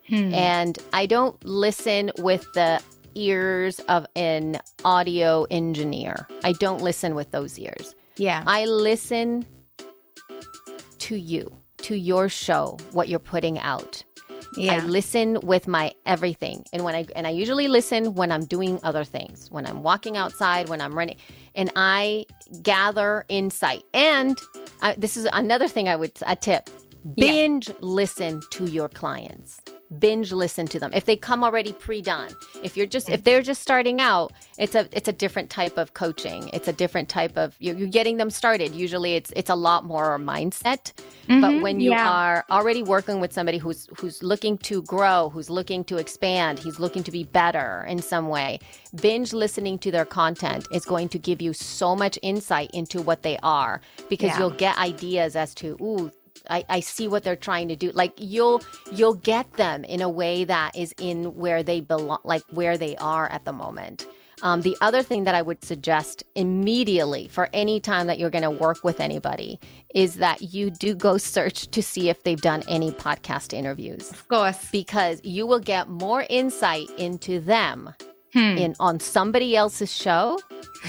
Hmm. 0.09 0.33
And 0.33 0.79
I 0.95 1.05
don't 1.05 1.37
listen 1.45 2.13
with 2.17 2.51
the 2.55 2.83
ears 3.15 3.79
of 3.91 4.07
an 4.17 4.63
audio 4.87 5.45
engineer. 5.51 6.27
I 6.43 6.53
don't 6.53 6.81
listen 6.81 7.15
with 7.15 7.31
those 7.31 7.59
ears. 7.59 7.95
Yeah. 8.17 8.43
I 8.47 8.65
listen 8.65 9.45
to 11.01 11.15
you, 11.15 11.55
to 11.83 11.95
your 11.95 12.31
show, 12.31 12.79
what 12.93 13.11
you're 13.11 13.19
putting 13.19 13.59
out. 13.59 14.03
Yeah. 14.57 14.75
I 14.75 14.87
listen 14.87 15.41
with 15.43 15.69
my 15.69 15.93
everything. 16.07 16.65
And 16.73 16.85
when 16.85 16.95
I 16.95 17.07
and 17.17 17.27
I 17.27 17.31
usually 17.31 17.69
listen 17.69 18.15
when 18.15 18.33
I'm 18.33 18.45
doing 18.47 18.81
other 18.83 19.05
things, 19.05 19.51
when 19.51 19.67
I'm 19.67 19.83
walking 19.83 20.17
outside, 20.17 20.69
when 20.69 20.81
I'm 20.81 20.97
running, 20.97 21.17
and 21.55 21.71
I 21.77 22.27
gather 22.63 23.25
insight. 23.29 23.85
And 23.95 24.39
I, 24.83 24.95
this 24.97 25.17
is 25.17 25.29
another 25.33 25.69
thing 25.69 25.89
I 25.89 25.97
would 25.97 26.13
a 26.27 26.37
tip. 26.37 26.71
Yeah. 27.17 27.27
Binge 27.27 27.71
listen 27.81 28.43
to 28.51 28.67
your 28.67 28.89
clients. 28.89 29.61
Binge 29.99 30.33
listen 30.33 30.67
to 30.69 30.81
them. 30.81 30.91
If 30.95 31.05
they 31.05 31.17
come 31.17 31.45
already 31.45 31.73
pre-done, 31.73 32.31
if 32.63 32.77
you're 32.77 32.87
just 32.87 33.09
if 33.09 33.17
mm-hmm. 33.17 33.25
they're 33.25 33.43
just 33.43 33.63
starting 33.63 34.01
out, 34.01 34.33
it's 34.59 34.75
a 34.75 34.89
it's 34.93 35.09
a 35.09 35.13
different 35.13 35.51
type 35.51 35.77
of 35.79 35.95
coaching. 35.95 36.49
It's 36.53 36.69
a 36.69 36.73
different 36.73 37.09
type 37.09 37.37
of 37.37 37.55
you're, 37.59 37.77
you're 37.77 37.89
getting 37.89 38.17
them 38.17 38.31
started. 38.31 38.75
Usually, 38.75 39.15
it's 39.15 39.33
it's 39.37 39.51
a 39.51 39.55
lot 39.55 39.85
more 39.85 40.19
mindset. 40.19 40.93
But 41.27 41.35
mm-hmm. 41.35 41.63
when 41.63 41.81
you 41.81 41.91
yeah. 41.91 42.11
are 42.11 42.45
already 42.51 42.83
working 42.83 43.21
with 43.21 43.33
somebody 43.33 43.59
who's 43.59 43.89
who's 43.99 44.23
looking 44.23 44.59
to 44.59 44.83
grow, 44.83 45.31
who's 45.31 45.51
looking 45.51 45.85
to 45.85 45.97
expand, 45.97 46.59
he's 46.59 46.79
looking 46.79 47.03
to 47.03 47.11
be 47.11 47.25
better 47.25 47.85
in 47.89 48.01
some 48.01 48.29
way, 48.29 48.61
binge 49.01 49.33
listening 49.33 49.79
to 49.79 49.91
their 49.91 50.05
content 50.05 50.67
is 50.71 50.85
going 50.85 51.09
to 51.11 51.19
give 51.19 51.41
you 51.41 51.53
so 51.53 51.97
much 51.97 52.19
insight 52.23 52.71
into 52.73 53.01
what 53.01 53.23
they 53.23 53.39
are 53.43 53.81
because 54.09 54.29
Yeah. 54.31 54.39
you'll 54.39 54.51
get 54.51 54.77
ideas 54.79 55.37
as 55.37 55.55
to 55.57 55.77
ooh. 55.81 56.11
I, 56.49 56.65
I 56.69 56.81
see 56.81 57.09
what 57.09 57.25
they're 57.25 57.37
trying 57.37 57.69
to 57.69 57.77
do. 57.77 57.91
Like 57.93 58.13
you'll 58.19 58.63
you'll 58.93 59.15
get 59.15 59.53
them 59.55 59.85
in 59.85 60.01
a 60.01 60.09
way 60.09 60.45
that 60.45 60.77
is 60.77 60.95
in 60.99 61.35
where 61.35 61.63
they 61.63 61.81
belong, 61.81 62.19
like 62.25 62.43
where 62.51 62.77
they 62.77 62.97
are 62.97 63.29
at 63.29 63.45
the 63.45 63.53
moment. 63.53 64.07
Um, 64.43 64.61
the 64.61 64.77
other 64.81 65.03
thing 65.03 65.25
that 65.25 65.35
I 65.35 65.43
would 65.43 65.65
suggest 65.65 66.23
immediately 66.35 67.29
for 67.29 67.49
any 67.53 67.81
time 67.81 68.09
that 68.09 68.19
you're 68.19 68.31
going 68.31 68.43
to 68.43 68.51
work 68.51 68.85
with 68.85 69.01
anybody 69.01 69.59
is 69.95 70.17
that 70.17 70.43
you 70.53 70.71
do 70.71 70.95
go 70.95 71.17
search 71.17 71.69
to 71.69 71.83
see 71.83 72.11
if 72.11 72.25
they've 72.25 72.41
done 72.41 72.63
any 72.69 72.91
podcast 72.91 73.55
interviews 73.55 74.11
of 74.11 74.29
course. 74.29 74.71
because 74.71 75.21
you 75.25 75.47
will 75.47 75.61
get 75.61 75.89
more 75.89 76.27
insight 76.29 76.91
into 76.99 77.41
them 77.41 77.95
Hmm. 78.35 78.59
in 78.59 78.75
on 78.81 78.99
somebody 79.01 79.55
else's 79.57 79.93
show 79.95 80.39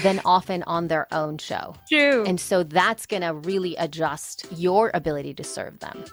than 0.02 0.20
often 0.24 0.62
on 0.64 0.88
their 0.88 1.06
own 1.12 1.38
show. 1.38 1.74
True. 1.88 2.24
And 2.26 2.40
so 2.40 2.62
that's 2.64 3.06
going 3.06 3.22
to 3.22 3.34
really 3.34 3.76
adjust 3.76 4.46
your 4.50 4.90
ability 4.94 5.32
to 5.34 5.44
serve 5.44 5.78
them. 5.78 6.04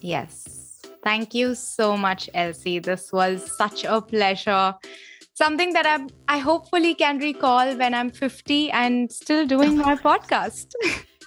Yes. 0.00 0.80
Thank 1.02 1.34
you 1.34 1.54
so 1.56 1.96
much, 1.96 2.30
Elsie. 2.34 2.78
This 2.78 3.12
was 3.12 3.50
such 3.56 3.84
a 3.84 4.00
pleasure. 4.00 4.74
Something 5.34 5.72
that 5.72 5.86
I 5.86 6.06
I 6.28 6.38
hopefully 6.38 6.94
can 6.94 7.18
recall 7.18 7.76
when 7.76 7.92
I'm 7.92 8.10
50 8.10 8.70
and 8.70 9.10
still 9.12 9.44
doing 9.46 9.76
my 9.76 9.96
podcast. 9.96 10.66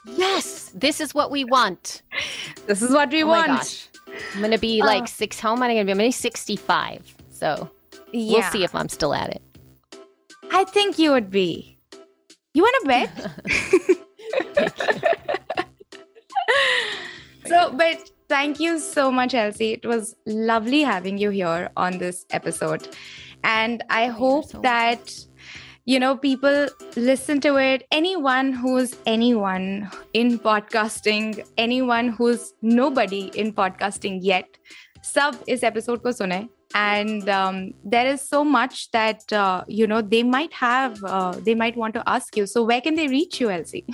Yes, 0.05 0.71
this 0.73 0.99
is 1.01 1.13
what 1.13 1.29
we 1.31 1.43
want. 1.43 2.01
this 2.65 2.81
is 2.81 2.91
what 2.91 3.11
we 3.11 3.23
Oh 3.23 3.27
want. 3.27 3.89
I'm 4.33 4.39
going 4.39 4.51
to 4.51 4.57
be 4.57 4.81
like 4.81 5.07
six. 5.07 5.39
How 5.39 5.53
am 5.53 5.61
I 5.61 5.67
to 5.67 5.73
be? 5.73 5.79
I'm 5.91 5.97
to 5.97 6.03
be 6.03 6.11
65. 6.11 7.15
So 7.29 7.69
Yeah. 8.11 8.39
we'll 8.39 8.51
see 8.51 8.63
if 8.63 8.73
I'm 8.73 8.89
still 8.89 9.13
at 9.13 9.29
it. 9.29 9.41
I 10.59 10.65
think 10.65 10.99
you 10.99 11.11
would 11.11 11.31
be. 11.31 11.79
You 12.53 12.63
want 12.63 12.75
to 12.81 12.87
bet? 12.87 13.09
so, 17.45 17.71
but 17.71 18.11
thank 18.27 18.59
you 18.59 18.77
so 18.79 19.09
much, 19.09 19.33
Elsie. 19.33 19.71
It 19.71 19.85
was 19.85 20.17
lovely 20.25 20.81
having 20.81 21.17
you 21.17 21.29
here 21.29 21.69
on 21.77 21.97
this 21.97 22.25
episode. 22.31 22.89
And 23.45 23.85
I 23.89 24.07
hope 24.07 24.47
so 24.47 24.59
that, 24.59 25.17
you 25.85 25.97
know, 25.97 26.17
people 26.17 26.67
listen 26.97 27.39
to 27.39 27.55
it. 27.55 27.87
Anyone 27.93 28.51
who's 28.51 28.97
anyone 29.05 29.89
in 30.11 30.39
podcasting, 30.39 31.41
anyone 31.57 32.09
who's 32.09 32.53
nobody 32.61 33.31
in 33.33 33.53
podcasting 33.53 34.19
yet, 34.21 34.57
sub 35.03 35.37
is 35.47 35.63
episode 35.63 36.03
ko 36.03 36.11
sune 36.11 36.49
and 36.75 37.27
um, 37.29 37.73
there 37.83 38.05
is 38.05 38.21
so 38.21 38.43
much 38.43 38.91
that 38.91 39.31
uh, 39.33 39.63
you 39.67 39.87
know 39.87 40.01
they 40.01 40.23
might 40.23 40.53
have 40.53 41.03
uh, 41.03 41.31
they 41.31 41.55
might 41.55 41.75
want 41.75 41.93
to 41.93 42.03
ask 42.07 42.37
you 42.37 42.45
so 42.45 42.63
where 42.63 42.81
can 42.81 42.95
they 42.95 43.07
reach 43.07 43.39
you 43.39 43.49
elsie 43.49 43.85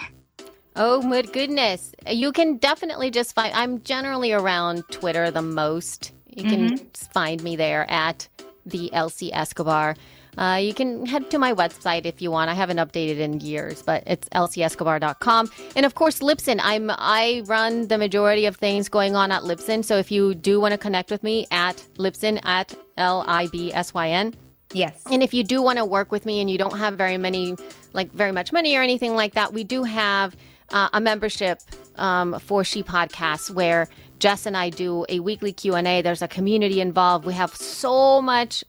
Oh 0.78 1.02
my 1.02 1.22
goodness. 1.22 1.94
You 2.06 2.34
can 2.34 2.58
definitely 2.58 3.10
just 3.10 3.34
find 3.34 3.54
I'm 3.54 3.82
generally 3.84 4.34
around 4.34 4.84
Twitter 4.92 5.32
the 5.32 5.42
most. 5.42 6.12
You 6.36 6.44
can 6.44 6.78
find 6.94 7.42
me 7.42 7.56
there 7.56 7.90
at 7.90 8.28
the 8.66 8.92
Elsie 8.94 9.32
Escobar. 9.32 9.96
Uh, 10.38 10.60
you 10.62 10.74
can 10.74 11.06
head 11.06 11.30
to 11.32 11.40
my 11.40 11.54
website 11.54 12.06
if 12.06 12.22
you 12.22 12.32
want. 12.32 12.50
I 12.50 12.54
haven't 12.54 12.78
updated 12.78 13.20
in 13.20 13.40
years, 13.40 13.82
but 13.82 14.04
it's 14.06 14.28
elsieescobar.com. 14.30 15.52
And 15.76 15.86
of 15.86 15.96
course, 15.96 16.20
Libsyn. 16.20 16.60
I'm 16.62 16.90
I 16.90 17.44
run 17.46 17.88
the 17.88 17.98
majority 17.98 18.46
of 18.46 18.56
things 18.56 18.90
going 18.90 19.16
on 19.16 19.32
at 19.32 19.44
Libsyn. 19.44 19.84
So 19.84 19.98
if 19.98 20.12
you 20.12 20.36
do 20.36 20.60
want 20.60 20.74
to 20.74 20.78
connect 20.78 21.12
with 21.12 21.24
me 21.24 21.48
at 21.52 21.78
Libsyn 21.98 22.40
at 22.46 22.76
L 22.98 23.24
I 23.28 23.48
B 23.48 23.74
S 23.74 23.94
Y 23.94 24.10
N, 24.10 24.34
yes 24.74 25.04
and 25.12 25.22
if 25.22 25.34
you 25.34 25.44
do 25.44 25.62
want 25.62 25.78
to 25.78 25.86
work 25.86 26.12
with 26.12 26.26
me 26.26 26.42
and 26.42 26.50
you 26.50 26.58
don't 26.58 26.78
have 26.78 26.96
very 26.96 27.18
many, 27.18 27.56
like 27.94 28.12
very 28.12 28.32
much 28.32 28.52
money 28.52 28.76
or 28.76 28.82
anything 28.82 29.16
like 29.16 29.34
that, 29.34 29.54
we 29.54 29.64
do 29.64 29.84
have 29.84 30.36
uh, 30.72 30.90
a 30.94 31.00
membership 31.00 31.60
um, 31.96 32.40
for 32.40 32.64
She 32.64 32.84
Podcasts 32.84 33.50
where 33.50 33.88
Jess 34.20 34.46
and 34.46 34.56
I 34.58 34.70
do 34.70 35.06
a 35.10 35.20
weekly 35.20 35.54
Q 35.54 35.76
and 35.76 35.88
A. 35.88 36.02
There's 36.02 36.22
a 36.22 36.28
community 36.28 36.82
involved. 36.82 37.26
We 37.26 37.34
have 37.34 37.56
so 37.56 38.22
much 38.22 38.64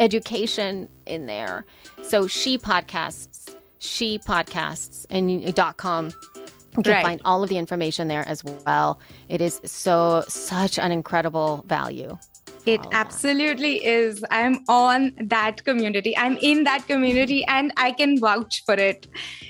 education 0.00 0.88
in 1.06 1.26
there. 1.26 1.64
So 2.02 2.26
She 2.26 2.58
Podcasts, 2.58 3.54
She 3.78 4.18
Podcasts, 4.18 5.06
and 5.10 5.30
you- 5.30 5.52
dot 5.52 5.76
com. 5.76 6.10
You 6.76 6.82
can 6.84 6.92
Right. 6.92 7.04
find 7.04 7.20
all 7.24 7.42
of 7.42 7.48
the 7.48 7.58
information 7.58 8.06
there 8.08 8.26
as 8.28 8.42
well. 8.44 9.00
It 9.28 9.40
is 9.40 9.60
so 9.64 10.24
such 10.28 10.78
an 10.78 10.90
incredible 10.92 11.64
value. 11.68 12.18
it 12.66 12.80
absolutely 12.92 13.82
is 13.90 14.22
i'm 14.30 14.56
on 14.68 15.12
that 15.34 15.64
community 15.64 16.10
i'm 16.22 16.36
in 16.48 16.64
that 16.64 16.86
community 16.86 17.42
and 17.46 17.72
i 17.78 17.90
can 18.00 18.18
vouch 18.24 18.62
for 18.66 18.74
it 18.74 19.06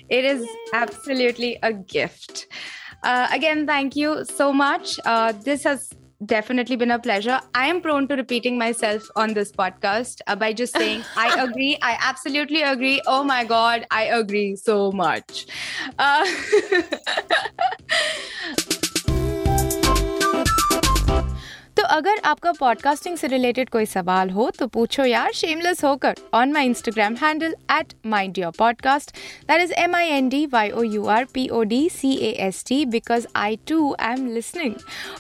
it 0.08 0.24
is 0.24 0.46
absolutely 0.72 1.58
a 1.64 1.72
gift 1.72 2.46
uh, 3.02 3.26
again 3.32 3.66
thank 3.66 3.96
you 3.96 4.24
so 4.24 4.52
much 4.52 4.94
uh, 5.06 5.32
this 5.48 5.64
has 5.64 5.90
definitely 6.24 6.76
been 6.76 6.90
a 6.90 6.98
pleasure. 6.98 7.40
I 7.54 7.66
am 7.66 7.80
prone 7.80 8.06
to 8.08 8.16
repeating 8.16 8.58
myself 8.58 9.08
on 9.16 9.34
this 9.34 9.52
podcast 9.52 10.20
uh, 10.26 10.36
by 10.36 10.52
just 10.52 10.74
saying 10.74 11.04
i 11.16 11.28
agree. 11.38 11.78
I 11.82 11.96
absolutely 12.00 12.62
agree. 12.62 13.00
Oh 13.06 13.24
my 13.24 13.44
god 13.44 13.86
i 13.90 14.04
agree 14.04 14.56
so 14.56 14.92
much. 14.92 15.46
Uh, 15.98 16.26
अगर 21.90 22.18
आपका 22.24 22.50
podcasting 22.52 23.16
से 23.16 23.26
related 23.26 23.68
कोई 23.68 23.86
सवाल 23.86 24.28
हो 24.30 24.48
तो 24.58 24.66
पूछो 24.66 25.04
यार 25.04 25.32
shameless 25.34 25.82
होकर 25.84 26.14
on 26.34 26.52
my 26.52 26.66
Instagram 26.66 27.14
handle 27.16 27.54
at 27.72 27.94
mind 28.06 28.38
your 28.38 28.52
podcast 28.58 29.10
that 29.48 29.60
is 29.60 29.72
M 29.74 29.94
I 29.96 30.08
N 30.08 30.28
D 30.28 30.44
Y 30.46 30.70
O 30.70 30.82
U 30.84 31.06
R 31.06 31.24
P 31.34 31.46
O 31.48 31.62
D 31.62 31.88
C 31.92 32.12
A 32.18 32.30
S 32.46 32.62
T 32.68 32.84
because 32.86 33.26
I 33.36 33.56
too 33.68 33.94
I 34.00 34.12
am 34.12 34.26
listening 34.26 34.74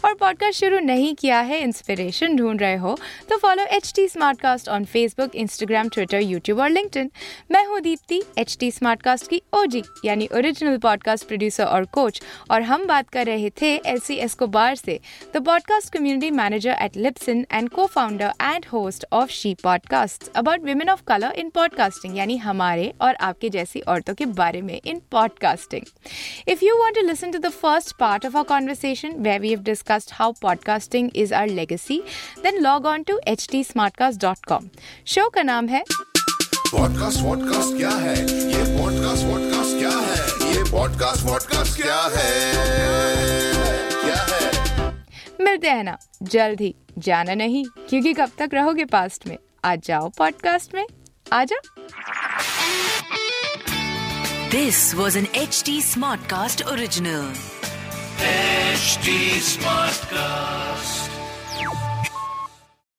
और 0.04 0.14
podcast 0.14 0.60
शुरू 0.60 0.78
नहीं 0.80 1.14
किया 1.14 1.40
है 1.40 1.60
inspiration 1.60 2.36
ढूंढ 2.36 2.60
रहे 2.60 2.76
हो 2.76 2.96
तो 3.30 3.38
follow 3.38 3.64
H 3.70 3.92
T 3.96 4.06
Smartcast 4.40 4.68
on 4.68 4.84
Facebook 4.84 5.34
Instagram 5.36 5.88
Twitter 5.88 6.20
YouTube 6.20 6.60
और 6.60 6.70
लिंक्डइन 6.70 7.10
मैं 7.50 7.64
हूँ 7.66 7.80
Deepti 7.80 8.22
H 8.38 8.56
T 8.60 8.70
smart 8.70 9.02
cast 9.02 9.28
की 9.30 9.42
ओजी 9.54 9.82
यानी 10.04 10.28
ओरिजिनल 10.34 10.78
पॉडकास्ट 10.78 11.26
प्रोड्यूसर 11.26 11.64
और 11.64 11.84
कोच 11.92 12.22
और 12.50 12.62
हम 12.62 12.86
बात 12.86 13.10
कर 13.10 13.26
रहे 13.26 13.50
थे 13.62 13.74
एल 13.86 13.98
सी 14.00 14.14
एस्कोबार 14.20 14.74
से 14.76 14.98
the 15.34 15.44
podcast 15.44 15.92
community 15.92 16.30
manager 16.59 16.75
at 16.85 16.93
Lipson 16.93 17.45
and 17.49 17.71
co-founder 17.71 18.31
and 18.39 18.65
host 18.65 19.05
of 19.11 19.31
She 19.31 19.55
Podcasts 19.55 20.29
about 20.35 20.61
women 20.61 20.89
of 20.89 21.03
color 21.05 21.31
in 21.43 21.51
podcasting 21.51 22.15
यानी 22.17 22.37
हमारे 22.37 22.91
और 23.01 23.15
आपके 23.27 23.49
जैसी 23.49 23.79
औरतों 23.93 24.13
के 24.15 24.25
बारे 24.39 24.61
में 24.61 24.79
in 24.81 25.01
podcasting. 25.15 25.87
If 26.47 26.61
you 26.61 26.77
want 26.77 26.95
to 26.95 27.05
listen 27.07 27.31
to 27.31 27.39
the 27.39 27.51
first 27.51 27.97
part 27.97 28.25
of 28.25 28.35
our 28.35 28.45
conversation 28.45 29.21
where 29.23 29.39
we 29.39 29.51
have 29.51 29.63
discussed 29.63 30.15
how 30.19 30.31
podcasting 30.45 31.11
is 31.25 31.31
our 31.31 31.47
legacy, 31.47 32.01
then 32.43 32.61
log 32.63 32.85
on 32.85 33.05
to 33.05 33.19
htsmartcast.com. 33.27 34.69
Show 35.05 35.29
का 35.35 35.43
नाम 35.43 35.67
है 35.67 35.83
पॉडकास्ट 36.71 37.21
वॉडकास्ट 37.21 37.77
क्या 37.77 37.89
है 37.89 38.15
ये 38.15 38.63
podcast 38.77 39.25
vodcast 39.25 39.77
क्या 39.77 39.97
है 40.07 40.53
ये 40.53 40.63
podcast 40.71 41.25
vodcast 41.25 41.81
क्या 41.81 42.01
है 42.15 42.31
क्या 42.53 42.65
है 42.91 43.58
मिलते 45.40 45.70
हैं 45.70 45.84
ना। 45.84 45.98
जल्द 46.22 46.60
ही 46.60 46.74
जाना 46.98 47.34
नहीं 47.34 47.64
क्योंकि 47.88 48.12
कब 48.12 48.30
तक 48.38 48.50
रहोगे 48.54 48.84
पास्ट 48.84 49.26
में? 49.26 49.36
आ 49.64 49.76
जाओ 49.76 50.08
पॉडकास्ट 50.08 50.74
में। 50.74 50.86
आ 51.32 51.44
जाओ 51.44 51.60
this 54.50 54.94
was 54.94 55.18
an 55.18 55.26
H 55.34 55.62
T 55.66 55.82
Smartcast 56.20 56.62
original 56.62 57.32
smart 59.42 60.00
Smartcast. 60.00 61.09